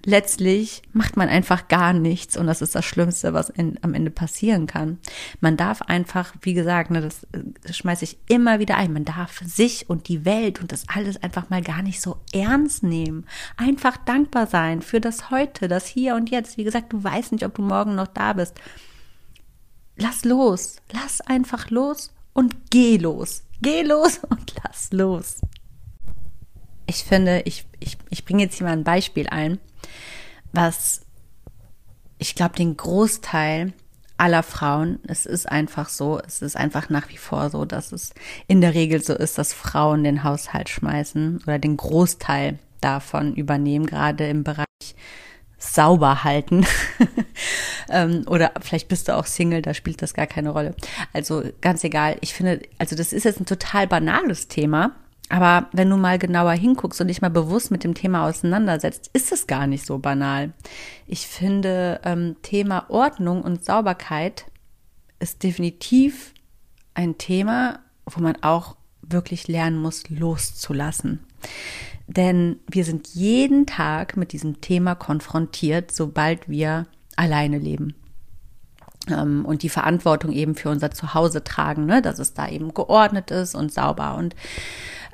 [0.05, 4.11] letztlich macht man einfach gar nichts und das ist das Schlimmste, was in, am Ende
[4.11, 4.99] passieren kann.
[5.41, 7.27] Man darf einfach, wie gesagt, ne, das,
[7.63, 11.23] das schmeiße ich immer wieder ein, man darf sich und die Welt und das alles
[11.23, 13.25] einfach mal gar nicht so ernst nehmen.
[13.57, 16.59] Einfach dankbar sein für das Heute, das Hier und Jetzt.
[16.59, 18.55] Wie gesagt, du weißt nicht, ob du morgen noch da bist.
[19.97, 23.43] Lass los, lass einfach los und geh los.
[23.63, 25.41] Geh los und lass los
[26.89, 29.59] ich finde, ich, ich, ich bringe jetzt hier mal ein Beispiel ein,
[30.53, 31.03] was
[32.19, 33.73] ich glaube, den Großteil
[34.17, 38.13] aller Frauen, es ist einfach so, es ist einfach nach wie vor so, dass es
[38.49, 43.87] in der Regel so ist, dass Frauen den Haushalt schmeißen oder den Großteil davon übernehmen,
[43.87, 44.67] gerade im Bereich
[45.59, 46.67] sauber halten.
[47.91, 50.75] ähm, oder vielleicht bist du auch Single, da spielt das gar keine Rolle.
[51.13, 52.17] Also ganz egal.
[52.21, 54.97] Ich finde, also das ist jetzt ein total banales Thema,
[55.29, 59.33] aber wenn du mal genauer hinguckst und dich mal bewusst mit dem Thema auseinandersetzt, ist
[59.33, 60.53] es gar nicht so banal.
[61.07, 64.47] Ich finde, ähm, Thema Ordnung und Sauberkeit
[65.19, 66.33] ist definitiv
[66.95, 71.21] ein Thema, wo man auch wirklich lernen musst, loszulassen.
[72.07, 76.87] Denn wir sind jeden Tag mit diesem Thema konfrontiert, sobald wir
[77.17, 77.95] alleine leben
[79.13, 82.03] und die Verantwortung eben für unser Zuhause tragen, ne?
[82.03, 84.17] dass es da eben geordnet ist und sauber.
[84.17, 84.35] Und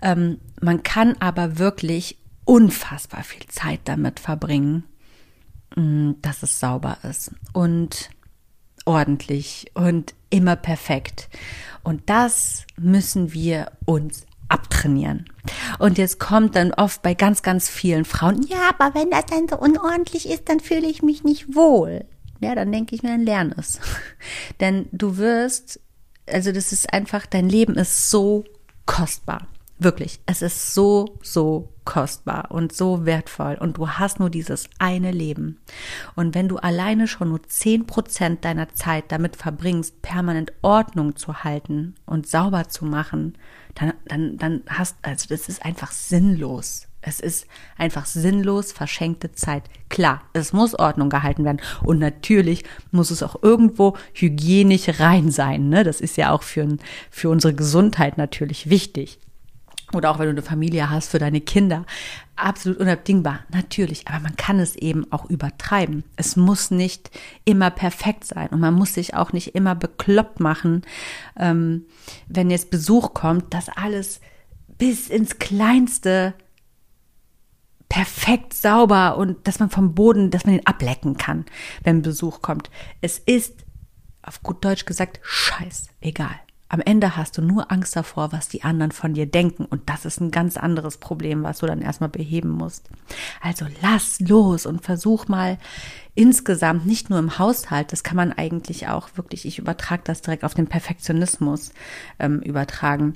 [0.02, 4.84] ähm, man kann aber wirklich unfassbar viel Zeit damit verbringen,
[5.76, 8.10] mm, dass es sauber ist und
[8.84, 11.28] ordentlich und immer perfekt.
[11.82, 15.24] Und das müssen wir uns abtrainieren.
[15.78, 19.48] Und jetzt kommt dann oft bei ganz, ganz vielen Frauen, ja, aber wenn das dann
[19.48, 22.04] so unordentlich ist, dann fühle ich mich nicht wohl.
[22.40, 23.80] Ja, dann denke ich mir, dann lern es.
[24.60, 25.80] Denn du wirst,
[26.30, 28.44] also das ist einfach, dein Leben ist so
[28.86, 29.48] kostbar.
[29.78, 35.10] Wirklich, es ist so, so kostbar und so wertvoll und du hast nur dieses eine
[35.10, 35.60] Leben.
[36.14, 41.44] Und wenn du alleine schon nur zehn Prozent deiner Zeit damit verbringst, permanent Ordnung zu
[41.44, 43.36] halten und sauber zu machen,
[43.74, 46.86] dann, dann, dann hast, also das ist einfach sinnlos.
[47.06, 49.64] Es ist einfach sinnlos verschenkte Zeit.
[49.88, 51.60] Klar, es muss Ordnung gehalten werden.
[51.82, 55.68] Und natürlich muss es auch irgendwo hygienisch rein sein.
[55.68, 55.84] Ne?
[55.84, 56.66] Das ist ja auch für,
[57.10, 59.18] für unsere Gesundheit natürlich wichtig.
[59.92, 61.84] Oder auch wenn du eine Familie hast für deine Kinder.
[62.36, 64.08] Absolut unabdingbar, natürlich.
[64.08, 66.04] Aber man kann es eben auch übertreiben.
[66.16, 67.10] Es muss nicht
[67.44, 68.48] immer perfekt sein.
[68.48, 70.82] Und man muss sich auch nicht immer bekloppt machen,
[71.38, 71.84] ähm,
[72.26, 74.20] wenn jetzt Besuch kommt, dass alles
[74.78, 76.34] bis ins Kleinste
[77.94, 81.44] perfekt sauber und dass man vom Boden, dass man den ablecken kann,
[81.84, 82.68] wenn Besuch kommt.
[83.00, 83.64] Es ist,
[84.20, 86.34] auf gut Deutsch gesagt, scheiß egal.
[86.68, 89.64] Am Ende hast du nur Angst davor, was die anderen von dir denken.
[89.64, 92.88] Und das ist ein ganz anderes Problem, was du dann erstmal beheben musst.
[93.40, 95.56] Also lass los und versuch mal
[96.16, 100.42] insgesamt, nicht nur im Haushalt, das kann man eigentlich auch wirklich, ich übertrage das direkt
[100.42, 101.70] auf den Perfektionismus
[102.18, 103.14] ähm, übertragen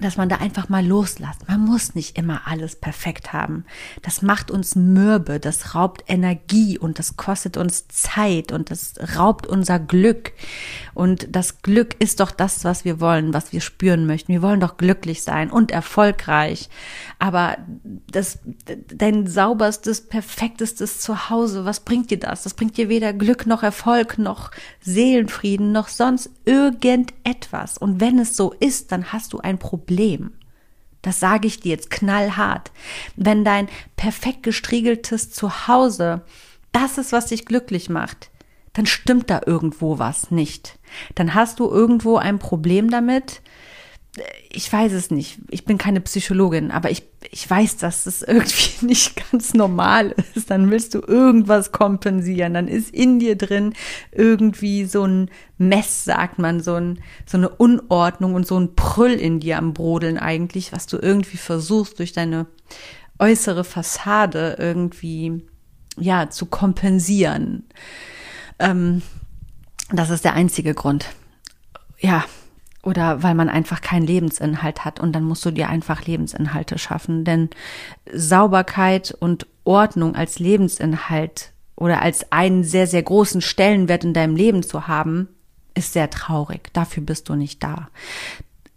[0.00, 1.48] dass man da einfach mal loslässt.
[1.48, 3.64] Man muss nicht immer alles perfekt haben.
[4.02, 9.46] Das macht uns mürbe, das raubt Energie und das kostet uns Zeit und das raubt
[9.46, 10.32] unser Glück.
[10.94, 14.32] Und das Glück ist doch das, was wir wollen, was wir spüren möchten.
[14.32, 16.68] Wir wollen doch glücklich sein und erfolgreich.
[17.20, 17.58] Aber
[18.10, 18.40] das,
[18.92, 22.42] dein sauberstes, perfektestes Zuhause, was bringt dir das?
[22.42, 27.78] Das bringt dir weder Glück noch Erfolg noch Seelenfrieden noch sonst irgendetwas.
[27.78, 30.32] Und wenn es so ist, dann hast du ein Problem Problem.
[31.02, 32.72] Das sage ich dir jetzt knallhart.
[33.14, 36.22] Wenn dein perfekt gestriegeltes Zuhause
[36.72, 38.30] das ist, was dich glücklich macht,
[38.72, 40.78] dann stimmt da irgendwo was nicht.
[41.14, 43.42] Dann hast du irgendwo ein Problem damit,
[44.50, 45.38] ich weiß es nicht.
[45.50, 50.50] Ich bin keine Psychologin, aber ich, ich weiß, dass es irgendwie nicht ganz normal ist.
[50.50, 52.54] Dann willst du irgendwas kompensieren.
[52.54, 53.74] Dann ist in dir drin
[54.12, 59.14] irgendwie so ein Mess, sagt man, so, ein, so eine Unordnung und so ein Prüll
[59.14, 62.46] in dir am Brodeln eigentlich, was du irgendwie versuchst durch deine
[63.18, 65.44] äußere Fassade irgendwie,
[65.98, 67.64] ja, zu kompensieren.
[68.58, 69.02] Ähm,
[69.90, 71.06] das ist der einzige Grund.
[71.98, 72.24] Ja,
[72.84, 77.24] oder weil man einfach keinen Lebensinhalt hat und dann musst du dir einfach Lebensinhalte schaffen.
[77.24, 77.50] Denn
[78.12, 84.62] Sauberkeit und Ordnung als Lebensinhalt oder als einen sehr, sehr großen Stellenwert in deinem Leben
[84.62, 85.28] zu haben,
[85.74, 86.72] ist sehr traurig.
[86.72, 87.88] Dafür bist du nicht da.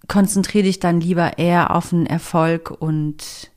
[0.07, 3.51] Konzentriere dich dann lieber eher auf einen Erfolg und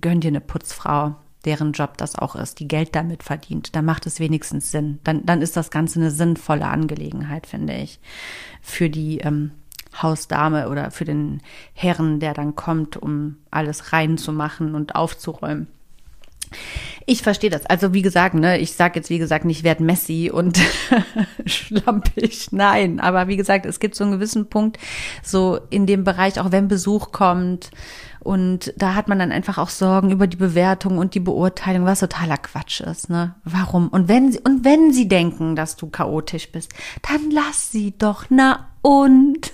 [0.00, 3.74] gönn dir eine Putzfrau, deren Job das auch ist, die Geld damit verdient.
[3.74, 5.00] Da macht es wenigstens Sinn.
[5.02, 8.00] Dann, dann ist das Ganze eine sinnvolle Angelegenheit, finde ich,
[8.60, 9.52] für die ähm,
[10.00, 11.42] Hausdame oder für den
[11.74, 15.68] Herrn, der dann kommt, um alles reinzumachen und aufzuräumen.
[17.06, 17.66] Ich verstehe das.
[17.66, 20.60] Also wie gesagt, ne, ich sage jetzt wie gesagt nicht werd Messi und
[21.46, 23.00] schlampig, nein.
[23.00, 24.78] Aber wie gesagt, es gibt so einen gewissen Punkt,
[25.22, 27.70] so in dem Bereich, auch wenn Besuch kommt
[28.20, 32.00] und da hat man dann einfach auch Sorgen über die Bewertung und die Beurteilung, was
[32.00, 33.34] totaler Quatsch ist, ne?
[33.44, 33.88] Warum?
[33.88, 36.72] Und wenn sie und wenn sie denken, dass du chaotisch bist,
[37.08, 39.52] dann lass sie doch, na und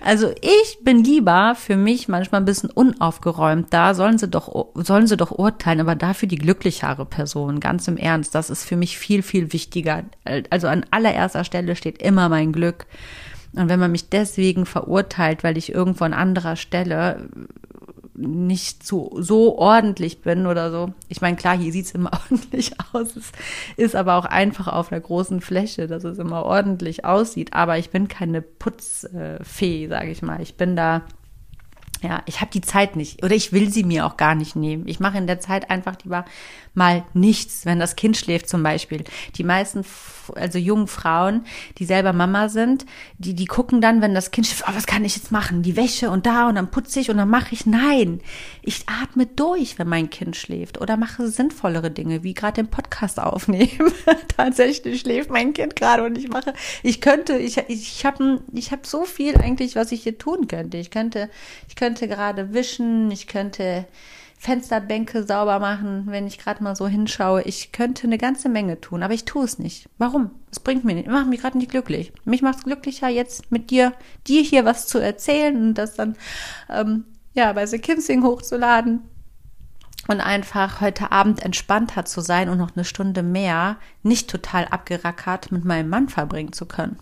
[0.00, 3.72] also ich bin lieber für mich manchmal ein bisschen unaufgeräumt.
[3.72, 7.60] Da sollen sie doch, sollen sie doch urteilen, aber dafür die glücklichere Person.
[7.60, 8.34] Ganz im Ernst.
[8.34, 10.04] Das ist für mich viel, viel wichtiger.
[10.50, 12.86] Also an allererster Stelle steht immer mein Glück.
[13.54, 17.28] Und wenn man mich deswegen verurteilt, weil ich irgendwo an anderer Stelle
[18.16, 20.92] nicht so, so ordentlich bin oder so.
[21.08, 23.16] Ich meine, klar, hier sieht's immer ordentlich aus.
[23.16, 23.32] Es
[23.76, 27.52] ist aber auch einfach auf einer großen Fläche, dass es immer ordentlich aussieht.
[27.52, 30.40] Aber ich bin keine Putzfee, sage ich mal.
[30.40, 31.02] Ich bin da
[32.02, 34.86] Ja, ich habe die Zeit nicht oder ich will sie mir auch gar nicht nehmen.
[34.86, 36.24] Ich mache in der Zeit einfach lieber
[36.76, 39.02] mal nichts, wenn das Kind schläft zum Beispiel.
[39.36, 39.84] Die meisten,
[40.34, 41.44] also jungen Frauen,
[41.78, 42.84] die selber Mama sind,
[43.16, 45.62] die, die gucken dann, wenn das Kind schläft, oh, was kann ich jetzt machen?
[45.62, 47.64] Die Wäsche und da und dann putze ich und dann mache ich.
[47.64, 48.20] Nein,
[48.60, 53.18] ich atme durch, wenn mein Kind schläft oder mache sinnvollere Dinge, wie gerade den Podcast
[53.20, 53.92] aufnehmen.
[54.36, 58.84] Tatsächlich schläft mein Kind gerade und ich mache, ich könnte, ich, ich habe ich hab
[58.84, 60.76] so viel eigentlich, was ich hier tun könnte.
[60.76, 61.30] Ich könnte,
[61.68, 63.86] ich könnte könnte gerade wischen, ich könnte
[64.38, 67.42] Fensterbänke sauber machen, wenn ich gerade mal so hinschaue.
[67.42, 69.88] Ich könnte eine ganze Menge tun, aber ich tue es nicht.
[69.96, 70.32] Warum?
[70.50, 72.12] Es bringt mir nicht, macht mich gerade nicht glücklich.
[72.24, 73.92] Mich macht es glücklicher, jetzt mit dir,
[74.26, 76.16] dir hier was zu erzählen und das dann
[76.68, 79.02] ähm, ja bei The Kimsing hochzuladen
[80.08, 85.52] und einfach heute Abend entspannter zu sein und noch eine Stunde mehr nicht total abgerackert
[85.52, 86.98] mit meinem Mann verbringen zu können.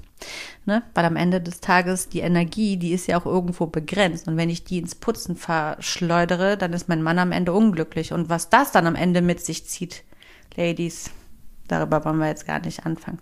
[0.64, 0.82] Ne?
[0.94, 4.28] Weil am Ende des Tages die Energie, die ist ja auch irgendwo begrenzt.
[4.28, 8.12] Und wenn ich die ins Putzen verschleudere, dann ist mein Mann am Ende unglücklich.
[8.12, 10.04] Und was das dann am Ende mit sich zieht,
[10.56, 11.10] Ladies,
[11.68, 13.18] darüber wollen wir jetzt gar nicht anfangen.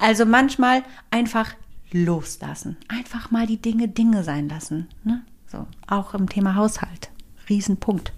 [0.00, 1.54] Also manchmal einfach
[1.90, 2.76] loslassen.
[2.88, 4.88] Einfach mal die Dinge Dinge sein lassen.
[5.04, 5.22] Ne?
[5.46, 7.10] So, auch im Thema Haushalt.
[7.48, 8.12] Riesenpunkt.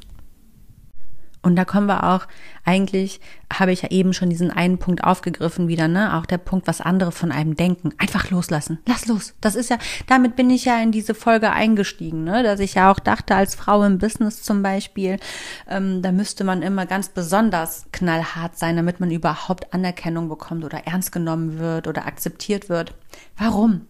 [1.42, 2.26] Und da kommen wir auch,
[2.64, 3.18] eigentlich
[3.50, 6.16] habe ich ja eben schon diesen einen Punkt aufgegriffen wieder, ne?
[6.16, 7.92] Auch der Punkt, was andere von einem denken.
[7.96, 8.78] Einfach loslassen.
[8.86, 9.34] Lass los.
[9.40, 12.42] Das ist ja, damit bin ich ja in diese Folge eingestiegen, ne?
[12.42, 15.18] Dass ich ja auch dachte, als Frau im Business zum Beispiel,
[15.66, 20.86] ähm, da müsste man immer ganz besonders knallhart sein, damit man überhaupt Anerkennung bekommt oder
[20.86, 22.94] ernst genommen wird oder akzeptiert wird.
[23.38, 23.86] Warum?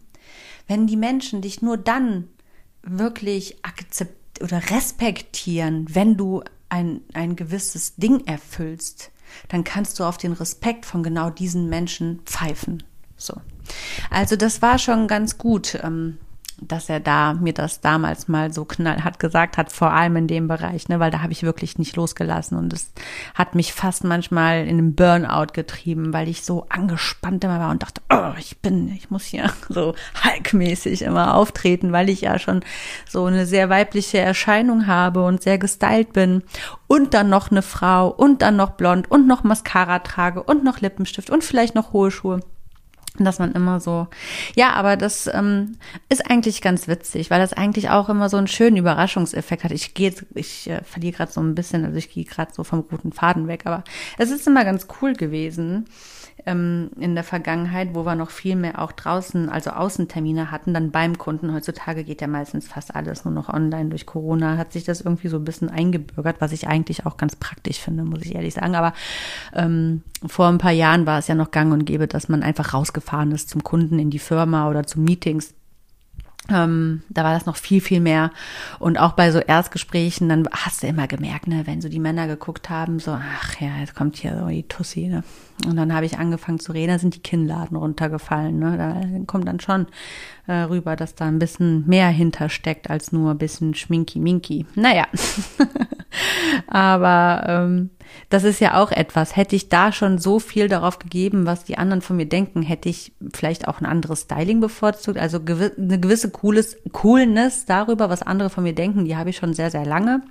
[0.69, 2.29] Wenn die Menschen dich nur dann
[2.83, 9.11] wirklich akzeptieren oder respektieren, wenn du ein, ein gewisses Ding erfüllst,
[9.49, 12.83] dann kannst du auf den Respekt von genau diesen Menschen pfeifen.
[13.17, 13.35] So.
[14.11, 15.79] Also das war schon ganz gut.
[15.83, 16.19] Ähm,
[16.61, 20.49] dass er da mir das damals mal so knallhart gesagt hat, vor allem in dem
[20.49, 22.93] Bereich, ne, weil da habe ich wirklich nicht losgelassen und es
[23.35, 27.83] hat mich fast manchmal in den Burnout getrieben, weil ich so angespannt immer war und
[27.83, 32.61] dachte, oh, ich bin, ich muss hier so halkmäßig immer auftreten, weil ich ja schon
[33.09, 36.43] so eine sehr weibliche Erscheinung habe und sehr gestylt bin
[36.87, 40.81] und dann noch eine Frau und dann noch blond und noch Mascara trage und noch
[40.81, 42.41] Lippenstift und vielleicht noch hohe Schuhe
[43.19, 44.07] dass man immer so,
[44.55, 45.77] ja, aber das ähm,
[46.09, 49.73] ist eigentlich ganz witzig, weil das eigentlich auch immer so einen schönen Überraschungseffekt hat.
[49.73, 52.81] Ich gehe, ich äh, verliere gerade so ein bisschen, also ich gehe gerade so vom
[52.81, 53.85] roten Faden weg, aber
[54.19, 55.87] es ist immer ganz cool gewesen,
[56.47, 60.91] ähm, in der Vergangenheit, wo wir noch viel mehr auch draußen, also Außentermine hatten, dann
[60.91, 61.53] beim Kunden.
[61.53, 63.91] Heutzutage geht ja meistens fast alles nur noch online.
[63.91, 67.37] Durch Corona hat sich das irgendwie so ein bisschen eingebürgert, was ich eigentlich auch ganz
[67.37, 68.75] praktisch finde, muss ich ehrlich sagen.
[68.75, 68.93] Aber
[69.55, 72.75] ähm, vor ein paar Jahren war es ja noch gang und gäbe, dass man einfach
[72.75, 75.55] rausgefahren ist zum Kunden in die Firma oder zu Meetings
[76.53, 78.31] ähm, da war das noch viel, viel mehr.
[78.79, 82.27] Und auch bei so Erstgesprächen, dann hast du immer gemerkt, ne, wenn so die Männer
[82.27, 85.23] geguckt haben, so, ach ja, jetzt kommt hier so die Tussi, ne.
[85.67, 88.77] Und dann habe ich angefangen zu reden, da sind die Kinnladen runtergefallen, ne.
[88.77, 89.87] Da kommt dann schon
[90.51, 94.67] äh, rüber, dass da ein bisschen mehr hintersteckt als nur ein bisschen Schminki-Minki.
[94.75, 95.07] Naja.
[96.67, 97.91] Aber ähm,
[98.31, 99.37] das ist ja auch etwas.
[99.37, 102.89] Hätte ich da schon so viel darauf gegeben, was die anderen von mir denken, hätte
[102.89, 105.19] ich vielleicht auch ein anderes Styling bevorzugt.
[105.19, 109.37] Also gew eine gewisse cooles Coolness darüber, was andere von mir denken, die habe ich
[109.37, 110.23] schon sehr, sehr lange.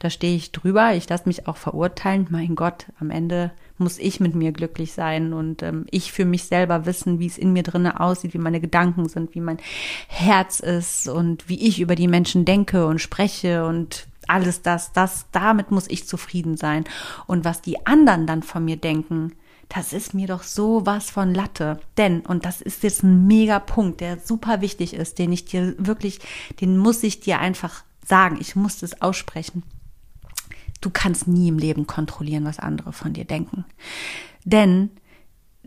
[0.00, 0.94] Da stehe ich drüber.
[0.94, 2.26] Ich lasse mich auch verurteilen.
[2.30, 6.44] Mein Gott, am Ende muss ich mit mir glücklich sein und ähm, ich für mich
[6.44, 9.58] selber wissen, wie es in mir drinnen aussieht, wie meine Gedanken sind, wie mein
[10.08, 15.26] Herz ist und wie ich über die Menschen denke und spreche und alles das, das,
[15.32, 16.84] damit muss ich zufrieden sein.
[17.26, 19.32] Und was die anderen dann von mir denken,
[19.68, 21.80] das ist mir doch so was von Latte.
[21.96, 25.74] Denn, und das ist jetzt ein mega Punkt, der super wichtig ist, den ich dir
[25.78, 26.20] wirklich,
[26.60, 28.38] den muss ich dir einfach sagen.
[28.40, 29.62] Ich muss das aussprechen.
[30.80, 33.64] Du kannst nie im Leben kontrollieren, was andere von dir denken.
[34.44, 34.90] Denn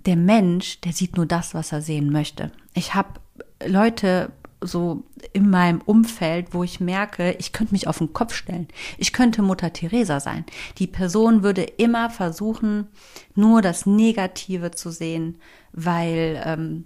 [0.06, 2.52] der Mensch, der sieht nur das, was er sehen möchte.
[2.74, 3.20] Ich habe
[3.66, 8.68] Leute so in meinem Umfeld, wo ich merke, ich könnte mich auf den Kopf stellen.
[8.98, 10.46] Ich könnte Mutter Teresa sein.
[10.78, 12.88] Die Person würde immer versuchen,
[13.36, 15.38] nur das Negative zu sehen,
[15.74, 16.86] weil ähm,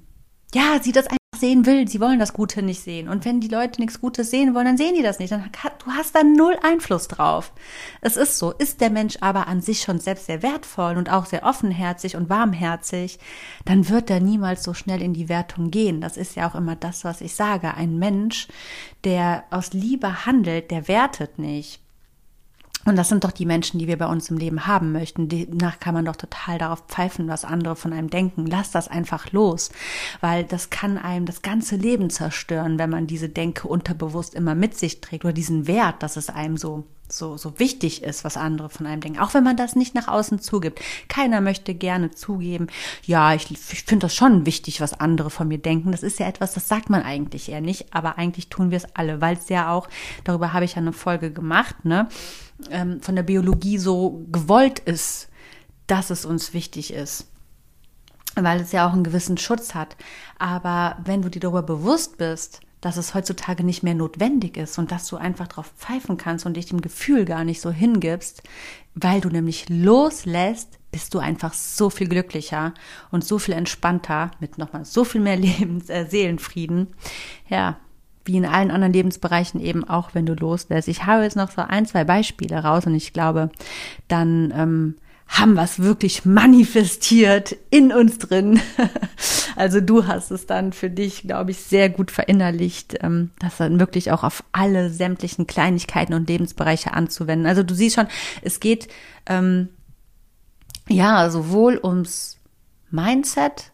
[0.54, 1.88] ja, sie das sehen will.
[1.88, 3.08] Sie wollen das Gute nicht sehen.
[3.08, 5.32] Und wenn die Leute nichts Gutes sehen wollen, dann sehen die das nicht.
[5.32, 5.50] Dann
[5.84, 7.52] du hast da null Einfluss drauf.
[8.02, 8.52] Es ist so.
[8.52, 12.30] Ist der Mensch aber an sich schon selbst sehr wertvoll und auch sehr offenherzig und
[12.30, 13.20] warmherzig,
[13.66, 16.02] dann wird er niemals so schnell in die Wertung gehen.
[16.02, 17.74] Das ist ja auch immer das, was ich sage.
[17.74, 18.48] Ein Mensch,
[19.04, 21.85] der aus Liebe handelt, der wertet nicht.
[22.86, 25.28] Und das sind doch die Menschen, die wir bei uns im Leben haben möchten.
[25.28, 28.46] Demnach kann man doch total darauf pfeifen, was andere von einem denken.
[28.46, 29.72] Lass das einfach los,
[30.22, 34.78] weil das kann einem das ganze Leben zerstören, wenn man diese Denke unterbewusst immer mit
[34.78, 38.70] sich trägt oder diesen Wert, dass es einem so so, so wichtig ist, was andere
[38.70, 39.20] von einem denken.
[39.20, 40.80] Auch wenn man das nicht nach außen zugibt.
[41.08, 42.68] Keiner möchte gerne zugeben,
[43.04, 45.92] ja, ich, ich finde das schon wichtig, was andere von mir denken.
[45.92, 48.96] Das ist ja etwas, das sagt man eigentlich eher nicht, aber eigentlich tun wir es
[48.96, 49.88] alle, weil es ja auch,
[50.24, 52.10] darüber habe ich ja eine Folge gemacht, ne,
[52.70, 55.30] ähm, von der Biologie so gewollt ist,
[55.88, 57.28] dass es uns wichtig ist
[58.36, 59.96] weil es ja auch einen gewissen Schutz hat.
[60.38, 64.92] Aber wenn du dir darüber bewusst bist, dass es heutzutage nicht mehr notwendig ist und
[64.92, 68.44] dass du einfach drauf pfeifen kannst und dich dem Gefühl gar nicht so hingibst,
[68.94, 72.76] weil du nämlich loslässt, bist du einfach so viel glücklicher
[73.10, 76.90] und so viel entspannter mit nochmal so viel mehr Lebens äh, Seelenfrieden.
[77.50, 77.80] Ja,
[78.24, 80.88] wie in allen anderen Lebensbereichen eben auch, wenn du loslässt.
[80.88, 83.50] Ich habe jetzt noch so ein, zwei Beispiele raus und ich glaube,
[84.08, 84.96] dann ähm,
[85.28, 88.60] haben es wirklich manifestiert in uns drin.
[89.58, 93.80] Also du hast es dann für dich, glaube ich, sehr gut verinnerlicht, ähm, das dann
[93.80, 97.48] wirklich auch auf alle sämtlichen Kleinigkeiten und Lebensbereiche anzuwenden.
[97.48, 98.08] Also du siehst schon,
[98.42, 98.90] es geht
[99.28, 99.70] ähm,
[100.90, 102.38] ja sowohl ums
[102.92, 103.72] Mindset,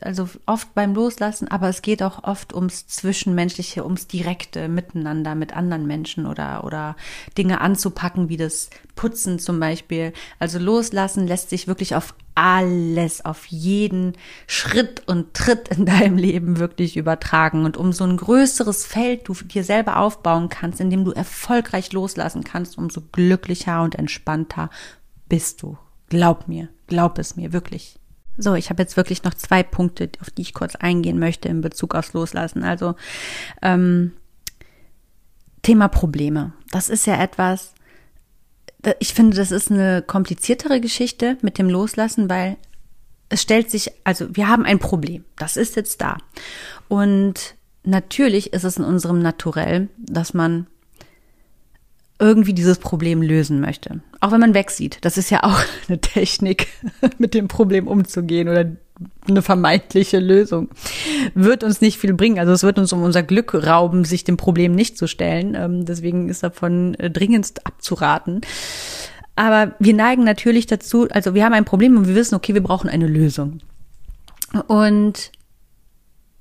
[0.00, 5.56] also oft beim Loslassen, aber es geht auch oft ums Zwischenmenschliche, ums direkte Miteinander mit
[5.56, 6.96] anderen Menschen oder, oder
[7.36, 10.12] Dinge anzupacken, wie das Putzen zum Beispiel.
[10.38, 14.12] Also loslassen lässt sich wirklich auf alles, auf jeden
[14.46, 17.64] Schritt und Tritt in deinem Leben wirklich übertragen.
[17.64, 21.92] Und um so ein größeres Feld du dir selber aufbauen kannst, in dem du erfolgreich
[21.92, 24.70] loslassen kannst, umso glücklicher und entspannter
[25.28, 25.78] bist du.
[26.08, 27.98] Glaub mir, glaub es mir wirklich.
[28.38, 31.60] So, ich habe jetzt wirklich noch zwei Punkte, auf die ich kurz eingehen möchte in
[31.60, 32.64] Bezug aufs Loslassen.
[32.64, 32.94] Also
[33.62, 34.12] ähm,
[35.62, 36.52] Thema Probleme.
[36.70, 37.74] Das ist ja etwas,
[38.98, 42.56] ich finde, das ist eine kompliziertere Geschichte mit dem Loslassen, weil
[43.28, 46.18] es stellt sich, also wir haben ein Problem, das ist jetzt da.
[46.88, 50.66] Und natürlich ist es in unserem Naturell, dass man
[52.18, 54.00] irgendwie dieses Problem lösen möchte.
[54.20, 54.98] Auch wenn man wegsieht.
[55.02, 56.68] Das ist ja auch eine Technik,
[57.18, 58.64] mit dem Problem umzugehen oder
[59.28, 60.70] eine vermeintliche Lösung.
[61.34, 62.38] Wird uns nicht viel bringen.
[62.38, 65.54] Also es wird uns um unser Glück rauben, sich dem Problem nicht zu stellen.
[65.54, 68.40] Ähm, deswegen ist davon äh, dringendst abzuraten.
[69.34, 72.62] Aber wir neigen natürlich dazu, also wir haben ein Problem und wir wissen, okay, wir
[72.62, 73.58] brauchen eine Lösung.
[74.66, 75.30] Und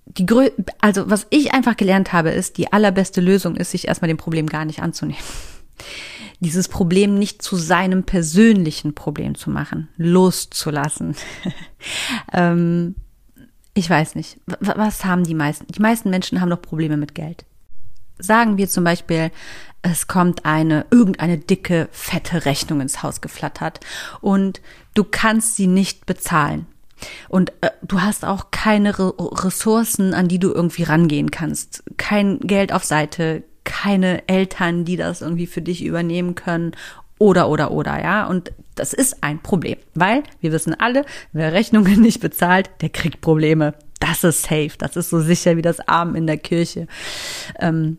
[0.05, 0.49] die Grö
[0.79, 4.47] also was ich einfach gelernt habe, ist, die allerbeste Lösung ist, sich erstmal dem Problem
[4.47, 5.19] gar nicht anzunehmen
[6.39, 11.15] dieses Problem nicht zu seinem persönlichen Problem zu machen, loszulassen.
[12.33, 12.95] ähm,
[13.73, 15.67] ich weiß nicht, was haben die meisten?
[15.67, 17.45] Die meisten Menschen haben doch Probleme mit Geld.
[18.17, 19.31] Sagen wir zum Beispiel,
[19.81, 23.81] es kommt eine, irgendeine dicke, fette Rechnung ins Haus geflattert
[24.21, 24.61] und
[24.93, 26.65] du kannst sie nicht bezahlen.
[27.27, 31.83] Und äh, du hast auch keine Re Ressourcen, an die du irgendwie rangehen kannst.
[31.97, 36.71] Kein Geld auf Seite, keine Eltern, die das irgendwie für dich übernehmen können
[37.17, 38.27] oder, oder, oder, ja.
[38.27, 43.21] Und das ist ein Problem, weil wir wissen alle, wer Rechnungen nicht bezahlt, der kriegt
[43.21, 43.73] Probleme.
[43.99, 44.71] Das ist safe.
[44.77, 46.87] Das ist so sicher wie das Arm in der Kirche.
[47.59, 47.97] Ähm,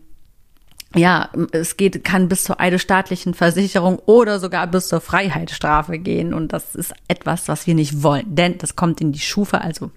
[0.95, 6.33] ja, es geht, kann bis zur eidesstaatlichen Versicherung oder sogar bis zur Freiheitsstrafe gehen.
[6.33, 8.35] Und das ist etwas, was wir nicht wollen.
[8.35, 9.91] Denn das kommt in die Schufa, also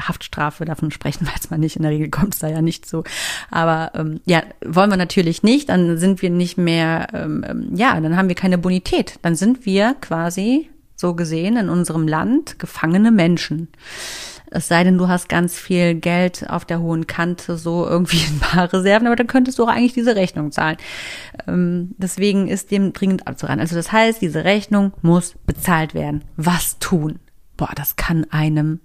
[0.00, 3.04] Haftstrafe, davon sprechen weiß man nicht, in der Regel kommt es da ja nicht so.
[3.50, 8.00] Aber ähm, ja, wollen wir natürlich nicht, dann sind wir nicht mehr, ähm, ähm, ja,
[8.00, 9.18] dann haben wir keine Bonität.
[9.22, 13.68] Dann sind wir quasi so gesehen in unserem Land gefangene Menschen.
[14.50, 18.38] Es sei denn, du hast ganz viel Geld auf der hohen Kante, so irgendwie in
[18.38, 20.76] Barreserven, aber dann könntest du auch eigentlich diese Rechnung zahlen.
[21.46, 23.60] Ähm, deswegen ist dem dringend abzuraten.
[23.60, 26.24] Also das heißt, diese Rechnung muss bezahlt werden.
[26.36, 27.18] Was tun?
[27.56, 28.80] Boah, das kann einem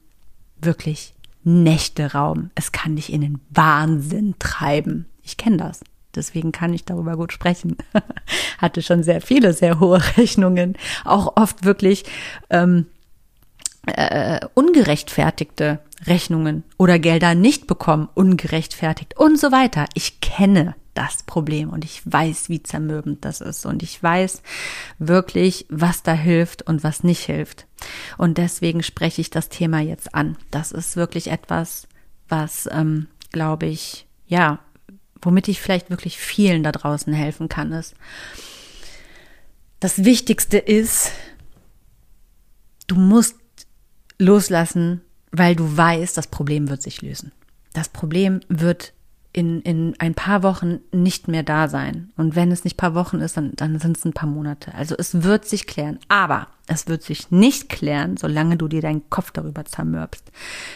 [0.64, 2.51] wirklich Nächteraum.
[2.55, 5.07] Es kann dich in den Wahnsinn treiben.
[5.24, 5.82] Ich kenne das.
[6.16, 7.78] Deswegen kann ich darüber gut sprechen.
[8.57, 10.78] Hatte schon sehr viele, sehr hohe Rechnungen.
[11.05, 12.03] Auch oft wirklich
[12.49, 12.86] ähm,
[13.86, 19.86] äh, ungerechtfertigte Rechnungen oder Gelder nicht bekommen, ungerechtfertigt und so weiter.
[19.93, 24.41] Ich kenne das Problem und ich weiß, wie zermürbend das ist und ich weiß
[24.99, 27.66] wirklich, was da hilft und was nicht hilft.
[28.18, 30.38] Und deswegen spreche ich das Thema jetzt an.
[30.52, 31.88] Das ist wirklich etwas,
[32.28, 34.60] was, ähm, glaube ich, ja,
[35.22, 37.93] womit ich vielleicht wirklich vielen da draußen helfen kann, ist.
[39.80, 41.12] Das Wichtigste ist,
[42.88, 43.36] du musst
[44.18, 47.32] loslassen, weil du weißt, das Problem wird sich lösen.
[47.73, 48.93] Das Problem wird
[49.34, 52.11] in, in ein paar Wochen nicht mehr da sein.
[52.17, 54.73] Und wenn es nicht paar Wochen ist, dann, dann sind es ein paar Monate.
[54.75, 55.99] Also es wird sich klären.
[56.09, 60.32] Aber es wird sich nicht klären, solange du dir deinen Kopf darüber zermürbst.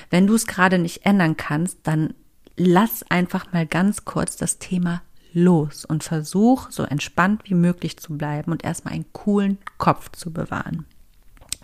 [0.10, 2.14] Wenn du es gerade nicht ändern kannst, dann
[2.56, 5.02] lass einfach mal ganz kurz das Thema
[5.34, 10.32] los und versuch so entspannt wie möglich zu bleiben und erstmal einen coolen Kopf zu
[10.32, 10.86] bewahren.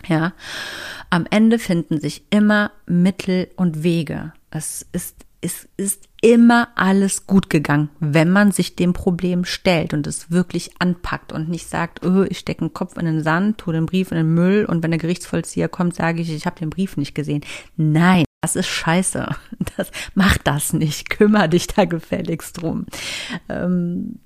[0.06, 0.32] Ja,
[1.10, 4.32] am Ende finden sich immer Mittel und Wege.
[4.50, 10.06] Es ist, es ist immer alles gut gegangen, wenn man sich dem Problem stellt und
[10.06, 13.72] es wirklich anpackt und nicht sagt, oh, ich stecke den Kopf in den Sand, tue
[13.74, 16.70] den Brief in den Müll und wenn der Gerichtsvollzieher kommt, sage ich, ich habe den
[16.70, 17.42] Brief nicht gesehen.
[17.76, 19.28] Nein, das ist scheiße.
[19.76, 21.08] Das, mach das nicht.
[21.08, 22.84] Kümmer dich da gefälligst drum.
[23.48, 24.18] Ähm,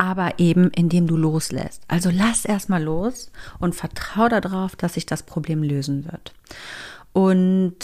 [0.00, 1.82] aber eben indem du loslässt.
[1.86, 6.32] Also lass erstmal los und vertrau darauf, dass sich das Problem lösen wird.
[7.12, 7.76] Und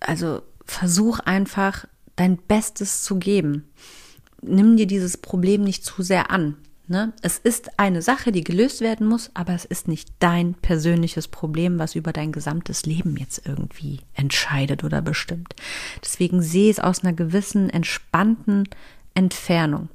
[0.00, 3.70] also versuch einfach dein Bestes zu geben.
[4.42, 6.58] Nimm dir dieses Problem nicht zu sehr an.
[6.86, 7.14] Ne?
[7.22, 11.78] Es ist eine Sache, die gelöst werden muss, aber es ist nicht dein persönliches Problem,
[11.78, 15.56] was über dein gesamtes Leben jetzt irgendwie entscheidet oder bestimmt.
[16.04, 18.68] Deswegen sehe es aus einer gewissen entspannten
[19.14, 19.88] Entfernung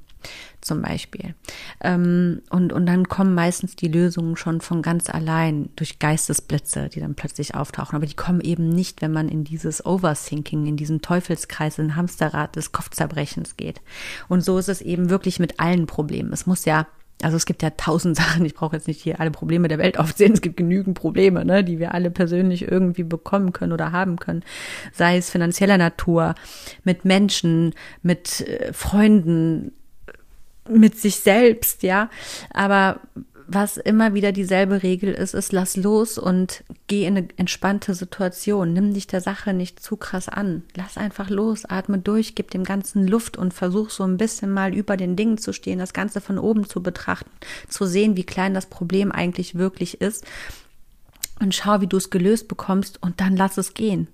[0.64, 1.34] zum Beispiel.
[1.80, 7.00] Ähm, und, und dann kommen meistens die Lösungen schon von ganz allein durch Geistesblitze, die
[7.00, 7.96] dann plötzlich auftauchen.
[7.96, 11.96] Aber die kommen eben nicht, wenn man in dieses Overthinking, in diesen Teufelskreis, in den
[11.96, 13.80] Hamsterrad des Kopfzerbrechens geht.
[14.28, 16.32] Und so ist es eben wirklich mit allen Problemen.
[16.32, 16.86] Es muss ja
[17.22, 19.98] also es gibt ja tausend Sachen, ich brauche jetzt nicht hier alle Probleme der Welt
[19.98, 24.18] aufzählen, es gibt genügend Probleme, ne, die wir alle persönlich irgendwie bekommen können oder haben
[24.18, 24.42] können,
[24.92, 26.34] sei es finanzieller Natur,
[26.82, 29.72] mit Menschen, mit äh, Freunden,
[30.68, 32.10] mit sich selbst, ja.
[32.50, 33.00] Aber
[33.46, 38.72] was immer wieder dieselbe Regel ist, ist lass los und geh in eine entspannte Situation.
[38.72, 40.62] Nimm dich der Sache nicht zu krass an.
[40.74, 44.74] Lass einfach los, atme durch, gib dem Ganzen Luft und versuch so ein bisschen mal
[44.74, 47.30] über den Dingen zu stehen, das Ganze von oben zu betrachten,
[47.68, 50.24] zu sehen, wie klein das Problem eigentlich wirklich ist
[51.40, 54.08] und schau, wie du es gelöst bekommst und dann lass es gehen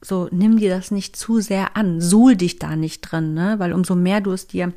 [0.00, 3.56] so nimm dir das nicht zu sehr an, suhl dich da nicht drin, ne?
[3.58, 4.72] Weil umso mehr du es dir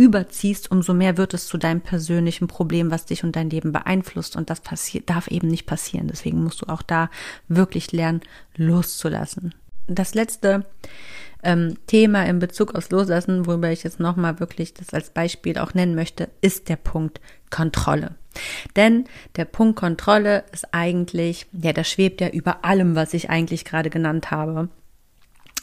[0.00, 4.34] überziehst, umso mehr wird es zu deinem persönlichen Problem, was dich und dein Leben beeinflusst.
[4.34, 4.62] Und das
[5.04, 6.08] darf eben nicht passieren.
[6.08, 7.10] Deswegen musst du auch da
[7.48, 8.22] wirklich lernen,
[8.56, 9.54] loszulassen.
[9.88, 10.64] Das letzte
[11.42, 15.74] ähm, Thema in Bezug aufs Loslassen, worüber ich jetzt nochmal wirklich das als Beispiel auch
[15.74, 17.20] nennen möchte, ist der Punkt
[17.50, 18.14] Kontrolle.
[18.76, 19.04] Denn
[19.36, 23.90] der Punkt Kontrolle ist eigentlich, ja, der schwebt ja über allem, was ich eigentlich gerade
[23.90, 24.70] genannt habe.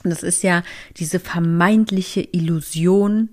[0.04, 0.62] Und das ist ja
[0.98, 3.30] diese vermeintliche Illusion,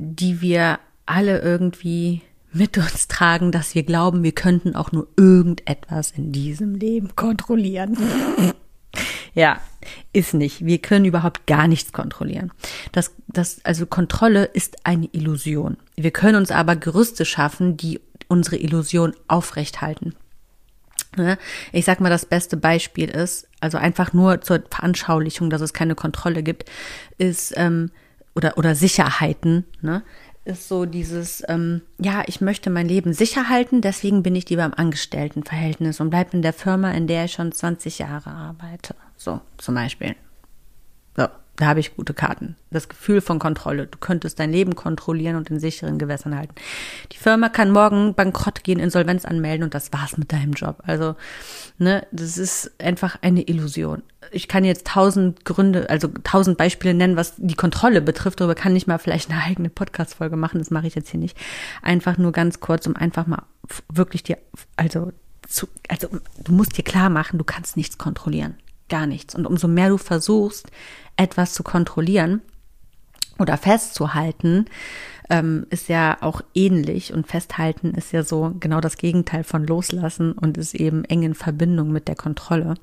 [0.00, 2.22] die wir alle irgendwie
[2.52, 7.96] mit uns tragen, dass wir glauben, wir könnten auch nur irgendetwas in diesem Leben kontrollieren.
[9.34, 9.60] ja,
[10.12, 10.64] ist nicht.
[10.64, 12.52] Wir können überhaupt gar nichts kontrollieren.
[12.92, 15.76] Das, das, also Kontrolle ist eine Illusion.
[15.96, 20.14] Wir können uns aber Gerüste schaffen, die unsere Illusion aufrechthalten.
[21.16, 21.38] Ne?
[21.72, 25.96] Ich sag mal, das beste Beispiel ist, also einfach nur zur Veranschaulichung, dass es keine
[25.96, 26.70] Kontrolle gibt,
[27.18, 27.90] ist, ähm,
[28.34, 30.02] oder, oder Sicherheiten, ne?
[30.48, 34.64] ist so dieses, ähm, ja, ich möchte mein Leben sicher halten, deswegen bin ich lieber
[34.64, 38.94] im Angestelltenverhältnis und bleibe in der Firma, in der ich schon 20 Jahre arbeite.
[39.16, 40.16] So, zum Beispiel.
[41.58, 42.54] Da habe ich gute Karten.
[42.70, 43.88] Das Gefühl von Kontrolle.
[43.88, 46.54] Du könntest dein Leben kontrollieren und in sicheren Gewässern halten.
[47.10, 50.80] Die Firma kann morgen bankrott gehen, Insolvenz anmelden und das war's mit deinem Job.
[50.86, 51.16] Also,
[51.76, 54.04] ne, das ist einfach eine Illusion.
[54.30, 58.38] Ich kann jetzt tausend Gründe, also tausend Beispiele nennen, was die Kontrolle betrifft.
[58.38, 60.60] Darüber kann ich mal vielleicht eine eigene Podcast-Folge machen.
[60.60, 61.36] Das mache ich jetzt hier nicht.
[61.82, 63.42] Einfach nur ganz kurz, um einfach mal
[63.92, 64.38] wirklich dir,
[64.76, 65.10] also,
[65.48, 66.06] zu, also,
[66.44, 68.54] du musst dir klar machen, du kannst nichts kontrollieren
[68.88, 69.34] gar nichts.
[69.34, 70.70] Und umso mehr du versuchst,
[71.16, 72.42] etwas zu kontrollieren
[73.38, 74.66] oder festzuhalten,
[75.30, 77.12] ähm, ist ja auch ähnlich.
[77.12, 81.34] Und festhalten ist ja so genau das Gegenteil von loslassen und ist eben eng in
[81.34, 82.74] Verbindung mit der Kontrolle.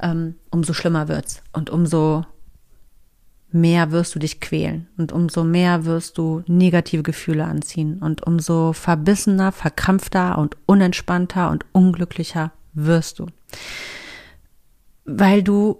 [0.00, 1.42] Ähm, umso schlimmer wird's.
[1.52, 2.24] Und umso
[3.50, 4.88] mehr wirst du dich quälen.
[4.98, 7.98] Und umso mehr wirst du negative Gefühle anziehen.
[8.00, 13.26] Und umso verbissener, verkrampfter und unentspannter und unglücklicher wirst du
[15.08, 15.78] weil du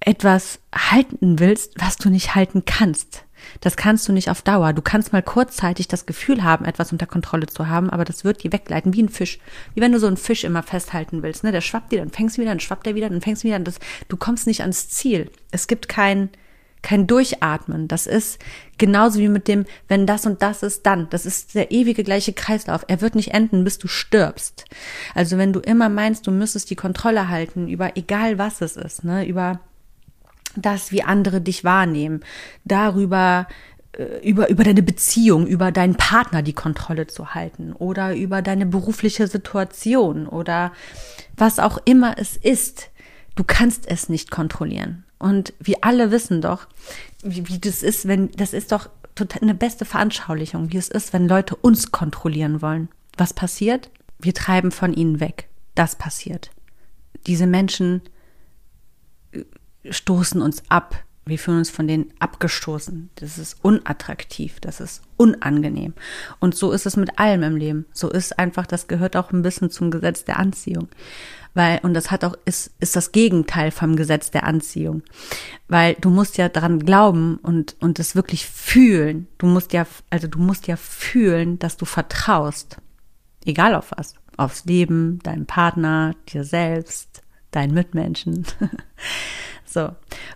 [0.00, 3.24] etwas halten willst, was du nicht halten kannst.
[3.60, 4.72] Das kannst du nicht auf Dauer.
[4.72, 8.42] Du kannst mal kurzzeitig das Gefühl haben, etwas unter Kontrolle zu haben, aber das wird
[8.42, 9.38] dir wegleiten, wie ein Fisch.
[9.74, 11.52] Wie wenn du so einen Fisch immer festhalten willst, ne?
[11.52, 13.58] Der schwappt dir, dann fängst du wieder, dann schwappt er wieder, dann fängst du wieder.
[13.58, 15.30] Das, du kommst nicht ans Ziel.
[15.50, 16.30] Es gibt kein,
[16.84, 17.88] kein Durchatmen.
[17.88, 18.38] Das ist
[18.78, 21.08] genauso wie mit dem, wenn das und das ist, dann.
[21.10, 22.84] Das ist der ewige gleiche Kreislauf.
[22.86, 24.66] Er wird nicht enden, bis du stirbst.
[25.14, 29.02] Also wenn du immer meinst, du müsstest die Kontrolle halten über egal was es ist,
[29.02, 29.60] ne, über
[30.56, 32.20] das, wie andere dich wahrnehmen,
[32.64, 33.48] darüber,
[33.92, 38.66] äh, über, über deine Beziehung, über deinen Partner die Kontrolle zu halten oder über deine
[38.66, 40.72] berufliche Situation oder
[41.34, 42.90] was auch immer es ist.
[43.36, 45.03] Du kannst es nicht kontrollieren.
[45.18, 46.66] Und wir alle wissen doch,
[47.22, 51.12] wie, wie das ist, wenn, das ist doch total eine beste Veranschaulichung, wie es ist,
[51.12, 52.88] wenn Leute uns kontrollieren wollen.
[53.16, 53.90] Was passiert?
[54.18, 55.48] Wir treiben von ihnen weg.
[55.74, 56.50] Das passiert.
[57.26, 58.02] Diese Menschen
[59.32, 59.44] äh,
[59.90, 60.96] stoßen uns ab.
[61.26, 63.10] Wir fühlen uns von denen abgestoßen.
[63.14, 64.60] Das ist unattraktiv.
[64.60, 65.94] Das ist unangenehm.
[66.38, 67.86] Und so ist es mit allem im Leben.
[67.92, 70.88] So ist einfach, das gehört auch ein bisschen zum Gesetz der Anziehung
[71.54, 75.02] weil, und das hat auch, ist, ist das Gegenteil vom Gesetz der Anziehung.
[75.68, 79.28] Weil du musst ja daran glauben und, und es wirklich fühlen.
[79.38, 82.78] Du musst ja, also du musst ja fühlen, dass du vertraust.
[83.44, 84.14] Egal auf was.
[84.36, 87.22] Aufs Leben, deinem Partner, dir selbst,
[87.54, 88.46] deinen Mitmenschen.
[89.64, 89.90] so.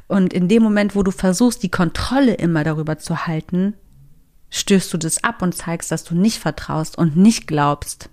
[0.07, 3.75] Und in dem Moment, wo du versuchst, die Kontrolle immer darüber zu halten,
[4.51, 8.09] stößt du das ab und zeigst, dass du nicht vertraust und nicht glaubst.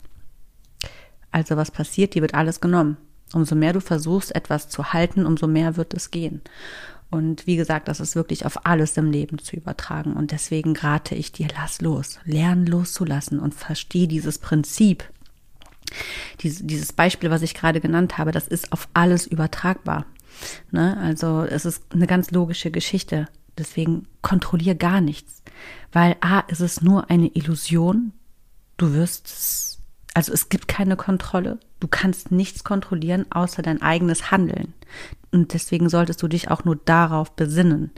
[1.31, 2.15] Also was passiert?
[2.15, 2.97] Die wird alles genommen.
[3.33, 6.41] Umso mehr du versuchst, etwas zu halten, umso mehr wird es gehen.
[7.09, 10.13] Und wie gesagt, das ist wirklich auf alles im Leben zu übertragen.
[10.13, 15.03] Und deswegen rate ich dir, lass los, lern loszulassen und versteh dieses Prinzip.
[16.41, 20.05] Dieses Beispiel, was ich gerade genannt habe, das ist auf alles übertragbar.
[20.71, 20.97] Ne?
[20.97, 23.27] Also es ist eine ganz logische Geschichte.
[23.57, 25.43] Deswegen kontrollier gar nichts.
[25.91, 28.11] Weil A, ist es nur eine Illusion.
[28.77, 29.75] Du wirst
[30.15, 31.59] also es gibt keine Kontrolle.
[31.81, 34.73] Du kannst nichts kontrollieren außer dein eigenes Handeln.
[35.31, 37.91] Und deswegen solltest du dich auch nur darauf besinnen,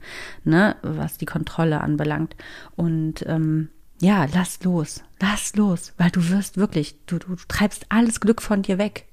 [0.44, 2.36] ne, was die Kontrolle anbelangt.
[2.76, 3.70] Und ähm,
[4.00, 8.62] ja, lass los, lass los, weil du wirst wirklich, du, du treibst alles Glück von
[8.62, 9.08] dir weg.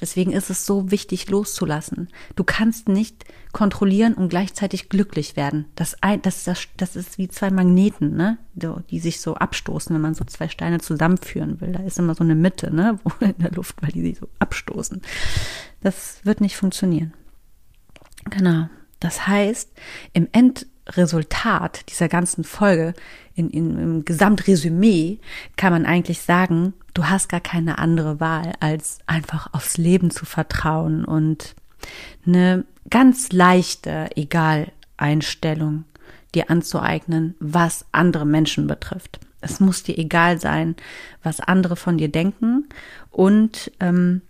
[0.00, 2.08] Deswegen ist es so wichtig, loszulassen.
[2.36, 5.66] Du kannst nicht kontrollieren und gleichzeitig glücklich werden.
[5.74, 8.38] Das, das, das, das ist wie zwei Magneten, ne?
[8.54, 11.72] die sich so abstoßen, wenn man so zwei Steine zusammenführen will.
[11.72, 12.98] Da ist immer so eine Mitte ne?
[13.20, 15.02] in der Luft, weil die sich so abstoßen.
[15.80, 17.14] Das wird nicht funktionieren.
[18.30, 18.68] Genau.
[19.00, 19.72] Das heißt,
[20.12, 22.94] im Endresultat dieser ganzen Folge,
[23.40, 25.18] in, in, im Gesamtresümee,
[25.56, 30.24] kann man eigentlich sagen, du hast gar keine andere Wahl, als einfach aufs Leben zu
[30.24, 31.54] vertrauen und
[32.26, 35.84] eine ganz leichte Egal-Einstellung
[36.34, 39.18] dir anzueignen, was andere Menschen betrifft.
[39.40, 40.76] Es muss dir egal sein,
[41.22, 42.68] was andere von dir denken
[43.10, 44.20] und ähm,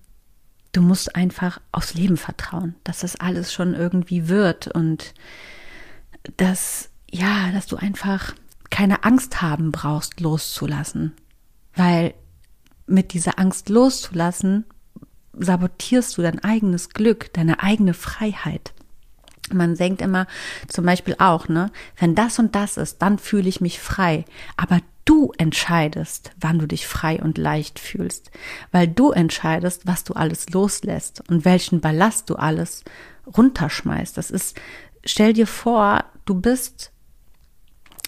[0.73, 5.15] du musst einfach aufs Leben vertrauen, dass das alles schon irgendwie wird und
[6.37, 8.35] dass ja, dass du einfach
[8.71, 11.13] keine Angst haben brauchst, loszulassen,
[11.75, 12.15] weil
[12.87, 14.65] mit dieser Angst loszulassen,
[15.33, 18.73] sabotierst du dein eigenes Glück, deine eigene Freiheit.
[19.53, 20.27] Man denkt immer
[20.69, 24.25] zum Beispiel auch, ne, wenn das und das ist, dann fühle ich mich frei.
[24.57, 28.31] Aber du entscheidest, wann du dich frei und leicht fühlst,
[28.71, 32.85] weil du entscheidest, was du alles loslässt und welchen Ballast du alles
[33.37, 34.17] runterschmeißt.
[34.17, 34.61] Das ist,
[35.05, 36.90] stell dir vor, du bist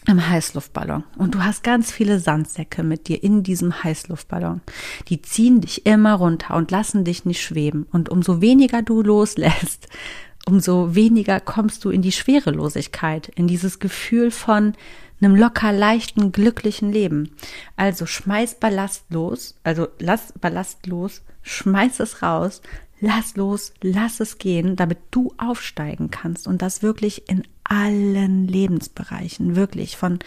[0.06, 4.60] im Heißluftballon und du hast ganz viele Sandsäcke mit dir in diesem Heißluftballon.
[5.08, 7.86] Die ziehen dich immer runter und lassen dich nicht schweben.
[7.92, 9.88] Und umso weniger du loslässt,
[10.46, 14.74] umso weniger kommst du in die Schwerelosigkeit, in dieses Gefühl von
[15.20, 17.30] einem locker leichten, glücklichen Leben.
[17.76, 22.60] Also schmeiß Ballast los, also lass Ballast los, schmeiß es raus,
[23.00, 29.56] lass los, lass es gehen, damit du aufsteigen kannst und das wirklich in allen Lebensbereichen,
[29.56, 29.96] wirklich.
[29.96, 30.18] Von,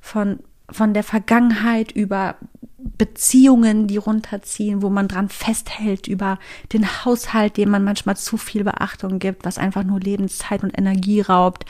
[0.00, 0.40] von,
[0.70, 2.36] von der Vergangenheit über
[2.78, 6.38] Beziehungen, die runterziehen, wo man dran festhält, über
[6.72, 11.20] den Haushalt, dem man manchmal zu viel Beachtung gibt, was einfach nur Lebenszeit und Energie
[11.20, 11.64] raubt,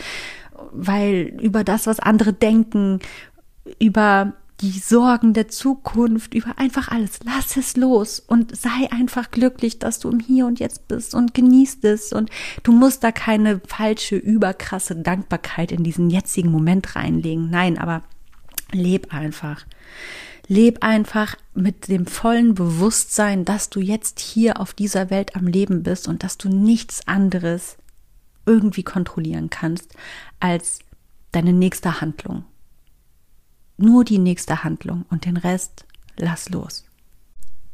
[0.73, 3.01] weil über das, was andere denken,
[3.79, 7.21] über die Sorgen der Zukunft, über einfach alles.
[7.25, 11.33] Lass es los und sei einfach glücklich, dass du im Hier und Jetzt bist und
[11.33, 12.13] genießt es.
[12.13, 12.31] Und
[12.63, 17.49] du musst da keine falsche, überkrasse Dankbarkeit in diesen jetzigen Moment reinlegen.
[17.49, 18.03] Nein, aber
[18.73, 19.65] leb einfach.
[20.47, 25.83] Leb einfach mit dem vollen Bewusstsein, dass du jetzt hier auf dieser Welt am Leben
[25.83, 27.77] bist und dass du nichts anderes
[28.47, 29.95] irgendwie kontrollieren kannst
[30.41, 30.81] als
[31.31, 32.45] deine nächste Handlung
[33.83, 35.85] nur die nächste Handlung und den Rest
[36.17, 36.85] lass los.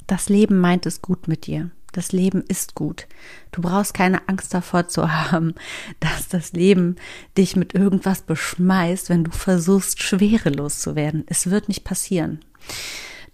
[0.07, 1.71] Das Leben meint es gut mit dir.
[1.93, 3.07] Das Leben ist gut.
[3.53, 5.55] Du brauchst keine Angst davor zu haben,
[6.01, 6.97] dass das Leben
[7.37, 11.25] dich mit irgendwas beschmeißt, wenn du versuchst, schwerelos zu werden.
[11.27, 12.41] Es wird nicht passieren.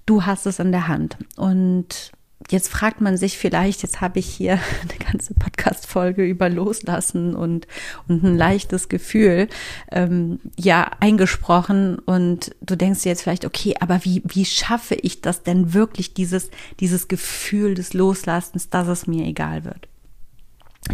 [0.06, 1.16] Du hast es in der Hand.
[1.36, 2.12] Und
[2.50, 7.66] Jetzt fragt man sich vielleicht, jetzt habe ich hier eine ganze Podcast-Folge über Loslassen und,
[8.08, 9.48] und ein leichtes Gefühl,
[9.90, 15.20] ähm, ja, eingesprochen und du denkst dir jetzt vielleicht, okay, aber wie, wie schaffe ich
[15.20, 19.88] das denn wirklich, dieses, dieses Gefühl des Loslassens, dass es mir egal wird?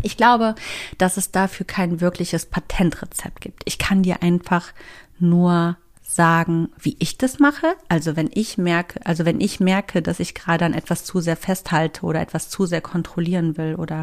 [0.03, 0.55] Ich glaube,
[0.99, 3.63] dass es dafür kein wirkliches Patentrezept gibt.
[3.65, 4.73] Ich kann dir einfach
[5.19, 5.79] nur
[6.09, 7.75] sagen, wie ich das mache.
[7.89, 11.37] Also wenn ich merke, also wenn ich merke, dass ich gerade an etwas zu sehr
[11.37, 14.03] festhalte oder etwas zu sehr kontrollieren will oder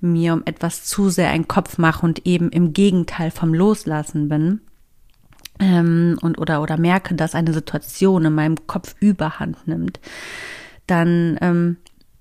[0.00, 4.60] mir um etwas zu sehr einen Kopf mache und eben im Gegenteil vom Loslassen bin,
[5.60, 10.00] ähm, und oder oder merke, dass eine Situation in meinem Kopf Überhand nimmt,
[10.86, 11.76] dann ähm,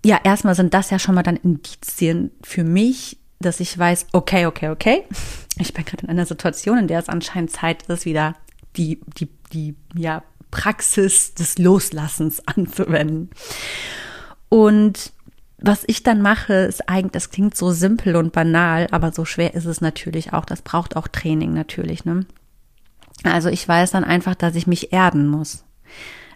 [0.06, 4.46] ja erstmal sind das ja schon mal dann Indizien für mich, dass ich weiß, okay,
[4.46, 5.04] okay, okay,
[5.58, 8.36] ich bin gerade in einer Situation, in der es anscheinend Zeit ist, wieder
[8.78, 13.30] die, die, die, ja, Praxis des Loslassens anzuwenden.
[14.50, 15.14] Und
[15.58, 19.54] was ich dann mache, ist eigentlich, das klingt so simpel und banal, aber so schwer
[19.54, 20.46] ist es natürlich auch.
[20.46, 22.26] Das braucht auch Training natürlich, ne?
[23.24, 25.64] Also ich weiß dann einfach, dass ich mich erden muss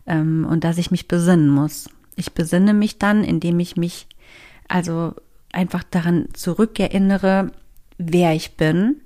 [0.06, 1.90] ähm, und dass ich mich besinnen muss.
[2.16, 4.08] Ich besinne mich dann, indem ich mich
[4.68, 5.16] also
[5.52, 7.52] einfach daran zurückerinnere,
[7.98, 9.02] wer ich bin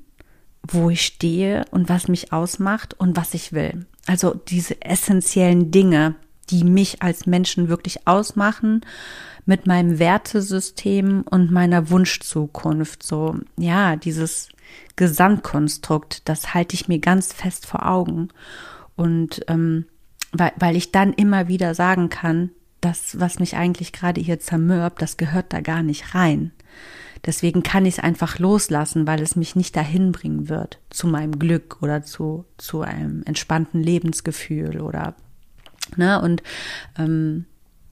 [0.73, 3.85] wo ich stehe und was mich ausmacht und was ich will.
[4.07, 6.15] Also diese essentiellen Dinge,
[6.49, 8.81] die mich als Menschen wirklich ausmachen,
[9.45, 13.03] mit meinem Wertesystem und meiner Wunschzukunft.
[13.03, 14.49] So, ja, dieses
[14.95, 18.29] Gesamtkonstrukt, das halte ich mir ganz fest vor Augen.
[18.95, 19.85] Und ähm,
[20.31, 22.51] weil, weil ich dann immer wieder sagen kann,
[22.81, 26.51] das, was mich eigentlich gerade hier zermürbt, das gehört da gar nicht rein.
[27.25, 31.37] Deswegen kann ich es einfach loslassen, weil es mich nicht dahin bringen wird zu meinem
[31.37, 35.15] Glück oder zu, zu einem entspannten Lebensgefühl oder
[35.95, 36.43] ne und
[36.97, 37.45] ähm,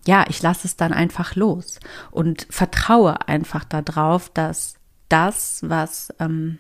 [0.06, 1.80] ja, ich lasse es dann einfach los
[2.12, 4.76] und vertraue einfach darauf, dass
[5.10, 6.60] das, was ähm,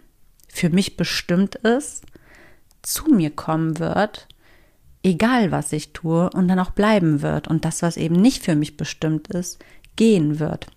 [0.49, 2.05] für mich bestimmt ist,
[2.81, 4.27] zu mir kommen wird,
[5.03, 8.55] egal was ich tue und dann auch bleiben wird und das, was eben nicht für
[8.55, 9.63] mich bestimmt ist,
[9.95, 10.67] gehen wird.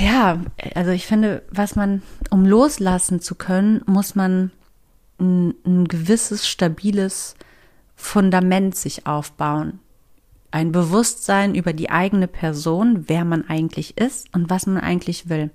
[0.00, 0.40] Ja,
[0.74, 4.50] also ich finde, was man, um loslassen zu können, muss man
[5.18, 7.34] ein, ein gewisses stabiles
[7.96, 9.78] Fundament sich aufbauen.
[10.52, 15.50] Ein Bewusstsein über die eigene Person, wer man eigentlich ist und was man eigentlich will.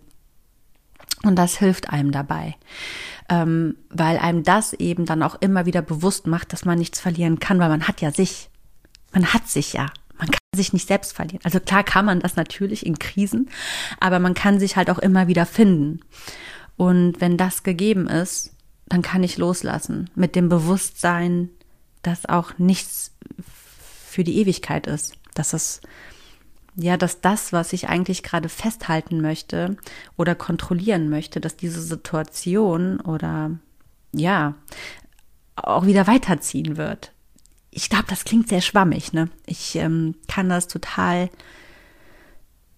[1.24, 2.56] Und das hilft einem dabei,
[3.30, 7.40] ähm, weil einem das eben dann auch immer wieder bewusst macht, dass man nichts verlieren
[7.40, 8.50] kann, weil man hat ja sich.
[9.12, 9.88] Man hat sich ja
[10.18, 11.42] man kann sich nicht selbst verlieren.
[11.44, 13.50] Also klar kann man das natürlich in Krisen,
[14.00, 16.02] aber man kann sich halt auch immer wieder finden.
[16.78, 18.54] Und wenn das gegeben ist,
[18.88, 21.50] dann kann ich loslassen mit dem Bewusstsein,
[22.04, 23.12] dass auch nichts
[24.08, 25.82] für die Ewigkeit ist, dass es
[26.78, 29.78] ja, dass das, was ich eigentlich gerade festhalten möchte
[30.18, 33.52] oder kontrollieren möchte, dass diese Situation oder
[34.12, 34.56] ja
[35.56, 37.14] auch wieder weiterziehen wird
[37.76, 39.30] ich glaube, das klingt sehr schwammig, ne?
[39.46, 41.30] Ich ähm, kann das total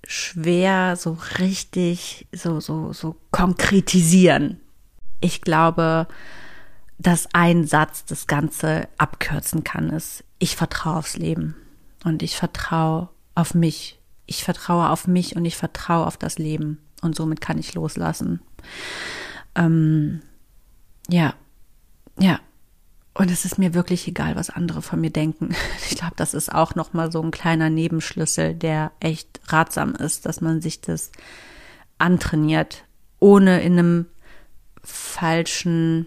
[0.07, 4.59] schwer so richtig so so so konkretisieren.
[5.21, 6.07] Ich glaube,
[6.97, 11.55] dass ein Satz das Ganze abkürzen kann, ist, ich vertraue aufs Leben
[12.03, 13.99] und ich vertraue auf mich.
[14.25, 18.41] Ich vertraue auf mich und ich vertraue auf das Leben und somit kann ich loslassen.
[19.53, 20.21] Ähm,
[21.07, 21.35] ja,
[22.17, 22.39] ja,
[23.17, 25.55] und es ist mir wirklich egal, was andere von mir denken.
[25.89, 30.25] Ich glaube, das ist auch noch mal so ein kleiner Nebenschlüssel, der echt ratsam ist,
[30.27, 31.11] dass man sich das
[31.97, 32.83] antrainiert,
[33.19, 34.05] ohne in einem
[34.83, 36.05] falschen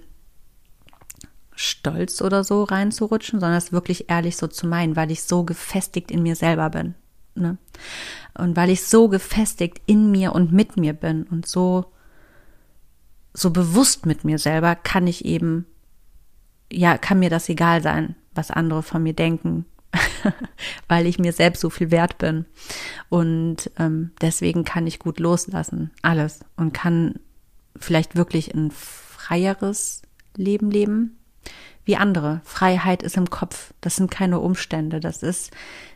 [1.57, 6.11] Stolz oder so reinzurutschen, sondern es wirklich ehrlich so zu meinen, weil ich so gefestigt
[6.11, 6.95] in mir selber bin.
[7.35, 7.59] Ne?
[8.39, 11.93] Und weil ich so gefestigt in mir und mit mir bin und so,
[13.35, 15.67] so bewusst mit mir selber, kann ich eben
[16.73, 19.65] ja, kann mir das egal sein, was andere von mir denken,
[20.89, 22.47] weil ich mir selbst so viel wert bin.
[23.09, 26.41] Und ähm, deswegen kann ich gut loslassen, alles.
[26.57, 27.19] Und kann
[27.77, 30.03] vielleicht wirklich ein freieres
[30.37, 31.17] Leben leben
[31.85, 32.41] wie andere.
[32.45, 33.73] Freiheit ist im Kopf.
[33.81, 35.01] Das sind keine Umstände.
[35.01, 35.51] Das ist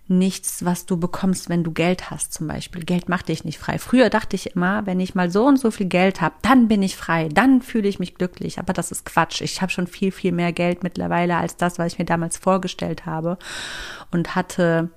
[0.06, 2.84] nichts, was du bekommst, wenn du Geld hast zum Beispiel.
[2.84, 3.78] Geld macht dich nicht frei.
[3.78, 6.82] Früher dachte ich immer, wenn ich mal so und so viel Geld habe, dann bin
[6.82, 8.58] ich frei, dann fühle ich mich glücklich.
[8.58, 9.40] Aber das ist Quatsch.
[9.40, 13.06] Ich habe schon viel, viel mehr Geld mittlerweile als das, was ich mir damals vorgestellt
[13.06, 13.38] habe
[14.10, 14.90] und hatte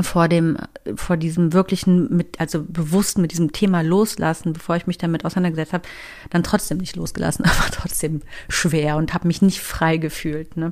[0.00, 0.56] vor dem,
[0.96, 5.74] vor diesem wirklichen, mit, also bewusst mit diesem Thema loslassen, bevor ich mich damit auseinandergesetzt
[5.74, 5.88] habe,
[6.30, 10.56] dann trotzdem nicht losgelassen, aber trotzdem schwer und habe mich nicht frei gefühlt.
[10.56, 10.70] Ne?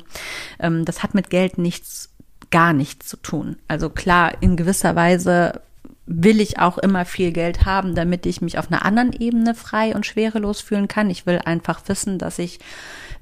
[0.58, 2.09] Ähm, das hat mit Geld nichts
[2.50, 3.56] gar nichts zu tun.
[3.68, 5.60] Also klar, in gewisser Weise
[6.06, 9.94] will ich auch immer viel Geld haben, damit ich mich auf einer anderen Ebene frei
[9.94, 11.08] und schwerelos fühlen kann.
[11.08, 12.58] Ich will einfach wissen, dass ich,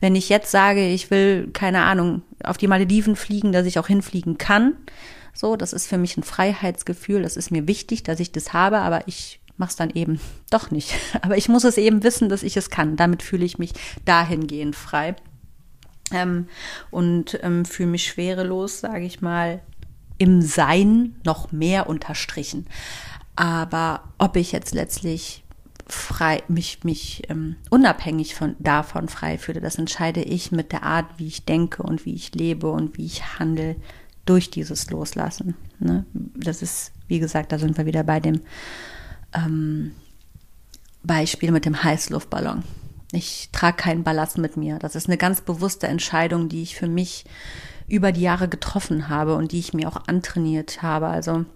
[0.01, 3.89] wenn ich jetzt sage, ich will, keine Ahnung, auf die Malediven fliegen, dass ich auch
[3.89, 4.73] hinfliegen kann.
[5.35, 7.23] So, das ist für mich ein Freiheitsgefühl.
[7.23, 10.19] Das ist mir wichtig, dass ich das habe, aber ich mache es dann eben
[10.51, 10.95] doch nicht.
[11.23, 12.97] Aber ich muss es eben wissen, dass ich es kann.
[12.97, 13.73] Damit fühle ich mich
[14.05, 15.17] dahingehend frei.
[16.13, 16.49] Ähm,
[16.91, 19.61] und ähm, fühle mich schwerelos, sage ich mal,
[20.19, 22.67] im Sein noch mehr unterstrichen.
[23.37, 25.45] Aber ob ich jetzt letztlich
[25.87, 31.07] frei, mich, mich ähm, unabhängig von, davon frei fühle, das entscheide ich mit der Art,
[31.17, 33.77] wie ich denke und wie ich lebe und wie ich handle
[34.27, 35.55] durch dieses Loslassen.
[35.79, 36.05] Ne?
[36.13, 38.41] Das ist, wie gesagt, da sind wir wieder bei dem
[39.33, 39.93] ähm,
[41.03, 42.65] Beispiel mit dem Heißluftballon.
[43.13, 44.79] Ich trage keinen Ballast mit mir.
[44.79, 47.25] Das ist eine ganz bewusste Entscheidung, die ich für mich
[47.89, 51.07] über die Jahre getroffen habe und die ich mir auch antrainiert habe.
[51.07, 51.47] Also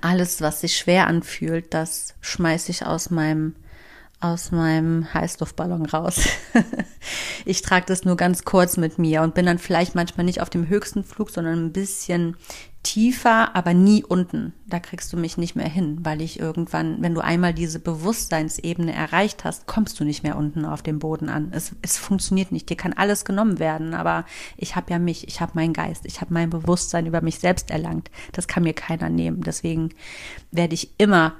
[0.00, 3.54] alles, was sich schwer anfühlt, das schmeiße ich aus meinem
[4.20, 6.28] aus meinem Heißluftballon raus.
[7.46, 10.50] ich trage das nur ganz kurz mit mir und bin dann vielleicht manchmal nicht auf
[10.50, 12.36] dem höchsten Flug, sondern ein bisschen
[12.82, 14.52] tiefer, aber nie unten.
[14.66, 18.92] Da kriegst du mich nicht mehr hin, weil ich irgendwann, wenn du einmal diese Bewusstseinsebene
[18.92, 21.48] erreicht hast, kommst du nicht mehr unten auf dem Boden an.
[21.52, 22.68] Es, es funktioniert nicht.
[22.68, 26.20] Dir kann alles genommen werden, aber ich habe ja mich, ich habe meinen Geist, ich
[26.20, 28.10] habe mein Bewusstsein über mich selbst erlangt.
[28.32, 29.42] Das kann mir keiner nehmen.
[29.42, 29.90] Deswegen
[30.50, 31.34] werde ich immer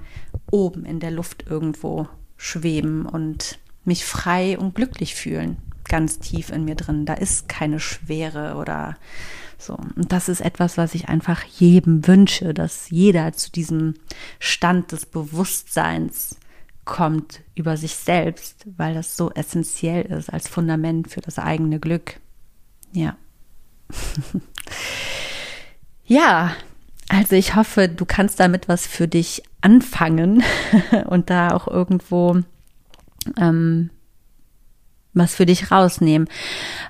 [0.51, 2.09] oben in der Luft irgendwo
[2.41, 5.59] schweben und mich frei und glücklich fühlen.
[5.85, 7.05] Ganz tief in mir drin.
[7.05, 8.97] Da ist keine Schwere oder
[9.59, 9.75] so.
[9.75, 13.95] Und das ist etwas, was ich einfach jedem wünsche, dass jeder zu diesem
[14.39, 16.37] Stand des Bewusstseins
[16.87, 22.21] kommt über sich selbst, weil das so essentiell ist als Fundament für das eigene Glück.
[22.93, 23.17] Ja.
[26.07, 26.57] ja,
[27.11, 30.45] also ich hoffe, du kannst damit was für dich anfangen
[31.07, 32.39] und da auch irgendwo
[33.37, 33.91] ähm,
[35.13, 36.29] was für dich rausnehmen.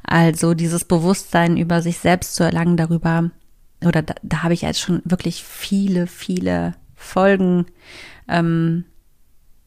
[0.04, 3.30] Also dieses Bewusstsein über sich selbst zu erlangen, darüber,
[3.82, 7.64] oder da, da habe ich jetzt schon wirklich viele, viele Folgen
[8.28, 8.84] ähm,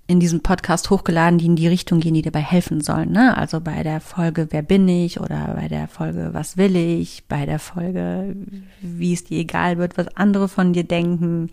[0.05, 3.11] in diesem Podcast hochgeladen, die in die Richtung gehen, die dabei helfen sollen.
[3.11, 3.37] Ne?
[3.37, 7.45] Also bei der Folge Wer bin ich oder bei der Folge Was will ich, bei
[7.45, 8.35] der Folge
[8.81, 11.49] Wie es dir egal wird, was andere von dir denken.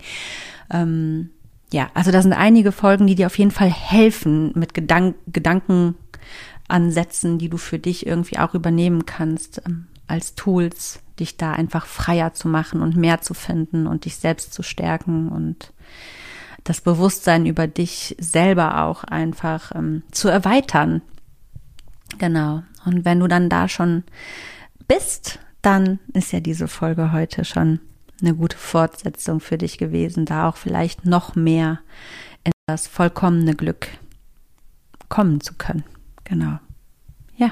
[0.69, 1.29] Ähm,
[1.71, 5.95] ja, also da sind einige Folgen, die dir auf jeden Fall helfen mit Gedank Gedanken
[6.67, 11.85] Ansätzen, die du für dich irgendwie auch übernehmen kannst, ähm, als Tools, dich da einfach
[11.85, 15.71] freier zu machen und mehr zu finden und dich selbst zu stärken und
[16.71, 21.01] das Bewusstsein über dich selber auch einfach ähm, zu erweitern.
[22.17, 22.63] Genau.
[22.85, 24.05] Und wenn du dann da schon
[24.87, 27.81] bist, dann ist ja diese Folge heute schon
[28.21, 31.81] eine gute Fortsetzung für dich gewesen, da auch vielleicht noch mehr
[32.45, 33.89] in das vollkommene Glück
[35.09, 35.83] kommen zu können.
[36.23, 36.57] Genau.
[37.35, 37.51] Ja,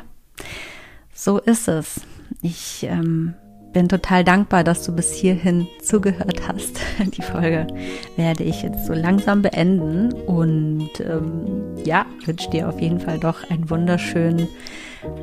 [1.13, 1.99] so ist es.
[2.41, 3.33] Ich ähm,
[3.71, 6.79] bin total dankbar, dass du bis hierhin zugehört hast.
[7.17, 7.67] Die Folge
[8.15, 13.49] werde ich jetzt so langsam beenden und ähm, ja, wünsche dir auf jeden Fall doch
[13.49, 14.47] einen wunderschönen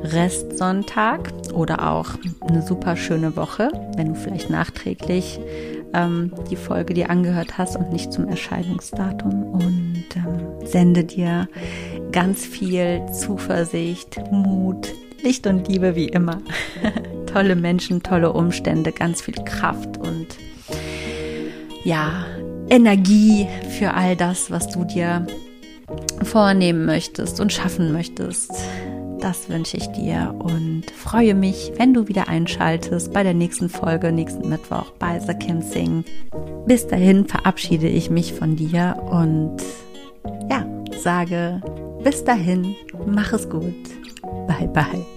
[0.03, 2.11] Restsonntag oder auch
[2.47, 5.39] eine super schöne Woche, wenn du vielleicht nachträglich
[5.93, 11.47] ähm, die Folge dir angehört hast und nicht zum Erscheinungsdatum und ähm, sende dir
[12.11, 14.93] ganz viel Zuversicht, Mut,
[15.27, 16.41] Licht und Liebe wie immer.
[17.25, 20.27] tolle Menschen, tolle Umstände, ganz viel Kraft und
[21.83, 22.25] ja,
[22.69, 23.45] Energie
[23.77, 25.27] für all das, was du dir
[26.23, 28.53] vornehmen möchtest und schaffen möchtest.
[29.19, 34.13] Das wünsche ich dir und freue mich, wenn du wieder einschaltest bei der nächsten Folge,
[34.13, 36.05] nächsten Mittwoch bei The Kim Sing.
[36.65, 39.57] Bis dahin verabschiede ich mich von dir und
[40.49, 40.65] ja,
[40.97, 41.61] sage
[42.01, 43.75] bis dahin, mach es gut.
[44.47, 45.16] Bye bye.